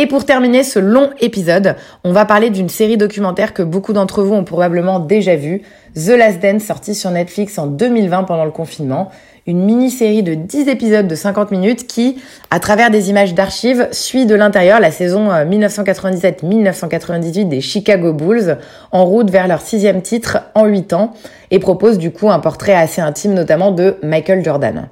Et 0.00 0.06
pour 0.06 0.24
terminer 0.24 0.62
ce 0.62 0.78
long 0.78 1.10
épisode, 1.18 1.74
on 2.04 2.12
va 2.12 2.24
parler 2.24 2.50
d'une 2.50 2.68
série 2.68 2.96
documentaire 2.96 3.52
que 3.52 3.64
beaucoup 3.64 3.92
d'entre 3.92 4.22
vous 4.22 4.32
ont 4.32 4.44
probablement 4.44 5.00
déjà 5.00 5.34
vue, 5.34 5.62
The 5.96 6.10
Last 6.10 6.40
Dance, 6.40 6.62
sortie 6.62 6.94
sur 6.94 7.10
Netflix 7.10 7.58
en 7.58 7.66
2020 7.66 8.22
pendant 8.22 8.44
le 8.44 8.52
confinement. 8.52 9.10
Une 9.48 9.64
mini-série 9.64 10.22
de 10.22 10.34
10 10.34 10.68
épisodes 10.68 11.08
de 11.08 11.14
50 11.14 11.52
minutes 11.52 11.86
qui, 11.86 12.18
à 12.50 12.60
travers 12.60 12.90
des 12.90 13.08
images 13.08 13.32
d'archives, 13.32 13.88
suit 13.92 14.26
de 14.26 14.34
l'intérieur 14.34 14.78
la 14.78 14.90
saison 14.90 15.30
1997-1998 15.30 17.40
euh, 17.40 17.44
des 17.44 17.62
Chicago 17.62 18.12
Bulls 18.12 18.58
en 18.92 19.06
route 19.06 19.30
vers 19.30 19.48
leur 19.48 19.62
sixième 19.62 20.02
titre 20.02 20.40
en 20.54 20.66
8 20.66 20.92
ans 20.92 21.14
et 21.50 21.60
propose 21.60 21.96
du 21.96 22.10
coup 22.10 22.28
un 22.28 22.40
portrait 22.40 22.74
assez 22.74 23.00
intime 23.00 23.32
notamment 23.32 23.70
de 23.70 23.96
Michael 24.02 24.44
Jordan. 24.44 24.90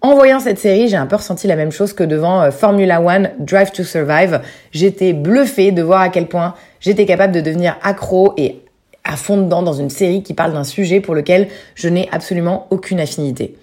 En 0.00 0.16
voyant 0.16 0.40
cette 0.40 0.58
série, 0.58 0.88
j'ai 0.88 0.96
un 0.96 1.06
peu 1.06 1.14
ressenti 1.14 1.46
la 1.46 1.54
même 1.54 1.70
chose 1.70 1.92
que 1.92 2.02
devant 2.02 2.42
euh, 2.42 2.50
Formula 2.50 3.00
One 3.00 3.30
Drive 3.38 3.70
to 3.70 3.84
Survive. 3.84 4.40
J'étais 4.72 5.12
bluffée 5.12 5.70
de 5.70 5.80
voir 5.80 6.00
à 6.00 6.08
quel 6.08 6.26
point 6.26 6.54
j'étais 6.80 7.06
capable 7.06 7.32
de 7.32 7.40
devenir 7.40 7.76
accro 7.84 8.34
et 8.36 8.62
à 9.04 9.14
fond 9.14 9.36
dedans 9.36 9.62
dans 9.62 9.74
une 9.74 9.90
série 9.90 10.24
qui 10.24 10.34
parle 10.34 10.54
d'un 10.54 10.64
sujet 10.64 10.98
pour 10.98 11.14
lequel 11.14 11.46
je 11.76 11.88
n'ai 11.88 12.08
absolument 12.10 12.66
aucune 12.70 12.98
affinité. 12.98 13.54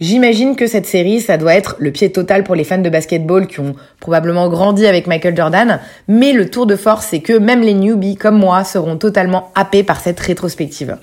J'imagine 0.00 0.54
que 0.54 0.68
cette 0.68 0.86
série, 0.86 1.20
ça 1.20 1.38
doit 1.38 1.54
être 1.54 1.74
le 1.80 1.90
pied 1.90 2.12
total 2.12 2.44
pour 2.44 2.54
les 2.54 2.62
fans 2.62 2.78
de 2.78 2.88
basketball 2.88 3.48
qui 3.48 3.58
ont 3.58 3.74
probablement 3.98 4.48
grandi 4.48 4.86
avec 4.86 5.08
Michael 5.08 5.36
Jordan, 5.36 5.80
mais 6.06 6.32
le 6.32 6.48
tour 6.48 6.66
de 6.66 6.76
force, 6.76 7.06
c'est 7.06 7.18
que 7.18 7.32
même 7.32 7.62
les 7.62 7.74
newbies 7.74 8.14
comme 8.14 8.38
moi 8.38 8.62
seront 8.62 8.96
totalement 8.96 9.50
happés 9.56 9.82
par 9.82 9.98
cette 9.98 10.20
rétrospective. 10.20 10.98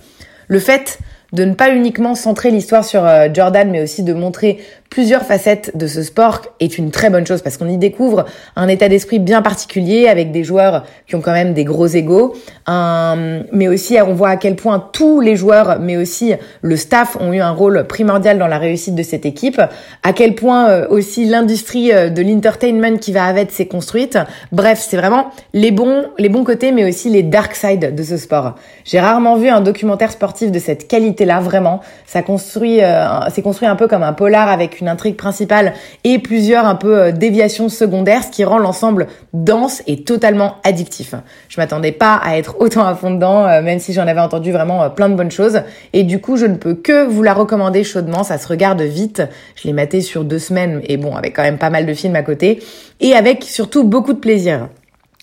Le 0.48 0.60
fait 0.60 1.00
de 1.34 1.44
ne 1.44 1.54
pas 1.54 1.74
uniquement 1.74 2.16
centrer 2.16 2.52
l'histoire 2.52 2.86
sur 2.86 3.06
euh, 3.06 3.28
Jordan, 3.34 3.70
mais 3.70 3.84
aussi 3.84 4.04
de 4.04 4.14
montrer 4.14 4.60
plusieurs 4.90 5.24
facettes 5.24 5.76
de 5.76 5.88
ce 5.88 6.04
sport 6.04 6.42
est 6.60 6.78
une 6.78 6.92
très 6.92 7.10
bonne 7.10 7.28
chose 7.28 7.42
parce 7.42 7.58
qu'on 7.58 7.68
y 7.68 7.78
découvre 7.78 8.26
un 8.56 8.68
état 8.68 8.88
d'esprit 8.88 9.20
bien 9.20 9.42
particulier 9.42 10.08
avec 10.08 10.32
des 10.32 10.44
joueurs 10.44 10.86
qui 11.08 11.16
ont 11.16 11.22
quand 11.22 11.34
même 11.34 11.54
des 11.54 11.64
gros 11.66 11.88
égaux, 11.88 12.34
mais 12.68 13.68
aussi 13.68 13.98
on 14.06 14.14
voit 14.14 14.30
à 14.30 14.38
quel 14.38 14.56
point 14.56 14.88
tous 14.92 15.20
les 15.20 15.36
joueurs, 15.36 15.80
mais 15.80 15.98
aussi 15.98 16.34
le 16.62 16.78
staff 16.78 17.18
ont 17.20 17.34
eu 17.34 17.42
un 17.42 17.52
rôle 17.52 17.86
primordial 17.88 18.38
dans 18.38 18.48
la 18.48 18.58
réussite 18.58 18.96
de 18.96 19.04
cette 19.04 19.26
équipe, 19.26 19.62
à 20.04 20.14
quel 20.14 20.36
point 20.36 20.70
euh, 20.70 20.88
aussi 20.90 21.26
l'industrie 21.26 21.92
euh, 21.92 22.10
de 22.10 22.22
l'entertainment 22.22 22.98
qui 22.98 23.12
va 23.12 23.26
avec 23.26 23.52
s'est 23.52 23.68
construite. 23.68 24.18
Bref, 24.52 24.86
c'est 24.88 24.98
vraiment 24.98 25.32
les 25.54 25.72
bons, 25.72 26.06
les 26.18 26.30
bons 26.30 26.44
côtés, 26.44 26.72
mais 26.72 26.88
aussi 26.88 27.10
les 27.10 27.24
dark 27.24 27.56
sides 27.56 27.96
de 27.96 28.04
ce 28.04 28.18
sport. 28.18 28.56
J'ai 28.84 29.00
rarement 29.00 29.36
vu 29.36 29.50
un 29.50 29.62
documentaire 29.62 30.12
sportif 30.12 30.52
de 30.52 30.60
cette 30.60 30.88
qualité-là, 30.88 31.40
vraiment. 31.40 31.82
Ça 32.06 32.22
construit, 32.22 32.84
euh, 32.84 33.06
c'est 33.34 33.42
construit 33.42 33.68
un 33.68 33.76
peu 33.76 33.88
comme 33.88 34.04
un 34.04 34.14
polar 34.14 34.50
avec 34.50 34.75
une 34.80 34.88
intrigue 34.88 35.16
principale 35.16 35.74
et 36.04 36.20
plusieurs 36.20 36.66
un 36.66 36.76
peu 36.76 37.00
euh, 37.00 37.12
déviations 37.12 37.70
secondaires, 37.70 38.24
ce 38.24 38.30
qui 38.30 38.44
rend 38.44 38.58
l'ensemble 38.58 39.08
dense 39.34 39.82
et 39.88 40.04
totalement 40.04 40.56
addictif. 40.64 41.16
Je 41.50 41.60
m'attendais 41.60 41.92
pas 41.92 42.16
à 42.16 42.38
être 42.38 42.56
autant 42.60 42.86
à 42.86 42.96
fond 42.96 43.12
dedans, 43.12 43.46
euh, 43.46 43.62
même 43.62 43.80
si 43.80 43.94
j'en 43.94 44.08
avais 44.08 44.20
entendu 44.20 44.52
vraiment 44.52 44.84
euh, 44.84 44.90
plein 44.90 45.10
de 45.10 45.16
bonnes 45.16 45.32
choses. 45.32 45.62
Et 45.94 46.04
du 46.04 46.20
coup, 46.22 46.38
je 46.38 46.46
ne 46.46 46.56
peux 46.56 46.74
que 46.74 47.06
vous 47.06 47.24
la 47.24 47.34
recommander 47.34 47.84
chaudement. 47.84 48.24
Ça 48.24 48.38
se 48.38 48.48
regarde 48.48 48.82
vite. 48.82 49.22
Je 49.56 49.68
l'ai 49.68 49.74
maté 49.74 50.02
sur 50.02 50.24
deux 50.24 50.40
semaines 50.40 50.82
et 50.84 50.98
bon, 50.98 51.16
avec 51.16 51.36
quand 51.36 51.44
même 51.44 51.58
pas 51.58 51.70
mal 51.70 51.86
de 51.86 51.94
films 51.94 52.16
à 52.16 52.24
côté 52.24 52.62
et 53.00 53.14
avec 53.14 53.44
surtout 53.44 53.84
beaucoup 53.84 54.14
de 54.14 54.20
plaisir. 54.20 54.70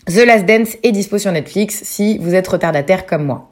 The 0.06 0.26
Last 0.26 0.46
Dance 0.46 0.76
est 0.82 0.90
dispo 0.90 1.18
sur 1.18 1.30
Netflix 1.30 1.80
si 1.84 2.18
vous 2.18 2.34
êtes 2.34 2.48
retardataire 2.48 3.06
comme 3.06 3.24
moi. 3.24 3.51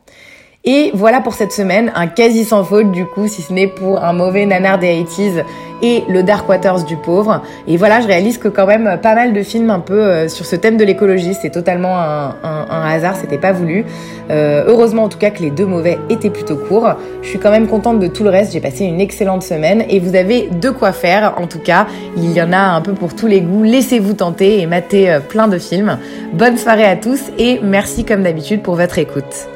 Et 0.64 0.90
voilà 0.92 1.22
pour 1.22 1.32
cette 1.32 1.52
semaine, 1.52 1.90
un 1.94 2.06
quasi 2.06 2.44
sans 2.44 2.64
faute 2.64 2.92
du 2.92 3.06
coup, 3.06 3.28
si 3.28 3.40
ce 3.40 3.50
n'est 3.50 3.66
pour 3.66 4.04
un 4.04 4.12
mauvais 4.12 4.44
nanar 4.44 4.78
des 4.78 5.02
80s 5.02 5.42
et 5.82 6.04
le 6.06 6.22
Dark 6.22 6.46
Waters 6.46 6.84
du 6.84 6.96
pauvre. 6.96 7.42
Et 7.66 7.78
voilà, 7.78 8.02
je 8.02 8.06
réalise 8.06 8.36
que 8.36 8.48
quand 8.48 8.66
même 8.66 8.98
pas 9.02 9.14
mal 9.14 9.32
de 9.32 9.42
films 9.42 9.70
un 9.70 9.80
peu 9.80 9.98
euh, 9.98 10.28
sur 10.28 10.44
ce 10.44 10.56
thème 10.56 10.76
de 10.76 10.84
l'écologie, 10.84 11.32
c'est 11.32 11.48
totalement 11.48 11.98
un, 11.98 12.34
hasard, 12.70 13.16
c'était 13.16 13.38
pas 13.38 13.52
voulu. 13.52 13.86
Euh, 14.30 14.64
heureusement 14.66 15.04
en 15.04 15.08
tout 15.08 15.16
cas 15.16 15.30
que 15.30 15.40
les 15.40 15.50
deux 15.50 15.64
mauvais 15.64 15.98
étaient 16.10 16.28
plutôt 16.28 16.56
courts. 16.56 16.94
Je 17.22 17.28
suis 17.28 17.38
quand 17.38 17.50
même 17.50 17.66
contente 17.66 17.98
de 17.98 18.06
tout 18.06 18.24
le 18.24 18.30
reste, 18.30 18.52
j'ai 18.52 18.60
passé 18.60 18.84
une 18.84 19.00
excellente 19.00 19.42
semaine 19.42 19.84
et 19.88 19.98
vous 19.98 20.14
avez 20.14 20.48
de 20.48 20.68
quoi 20.68 20.92
faire 20.92 21.36
en 21.38 21.46
tout 21.46 21.60
cas. 21.60 21.86
Il 22.18 22.30
y 22.32 22.42
en 22.42 22.52
a 22.52 22.58
un 22.58 22.82
peu 22.82 22.92
pour 22.92 23.16
tous 23.16 23.26
les 23.26 23.40
goûts, 23.40 23.62
laissez-vous 23.62 24.12
tenter 24.12 24.60
et 24.60 24.66
matez 24.66 25.10
euh, 25.10 25.20
plein 25.20 25.48
de 25.48 25.58
films. 25.58 25.98
Bonne 26.34 26.58
soirée 26.58 26.84
à 26.84 26.96
tous 26.96 27.20
et 27.38 27.60
merci 27.62 28.04
comme 28.04 28.22
d'habitude 28.22 28.62
pour 28.62 28.74
votre 28.74 28.98
écoute. 28.98 29.48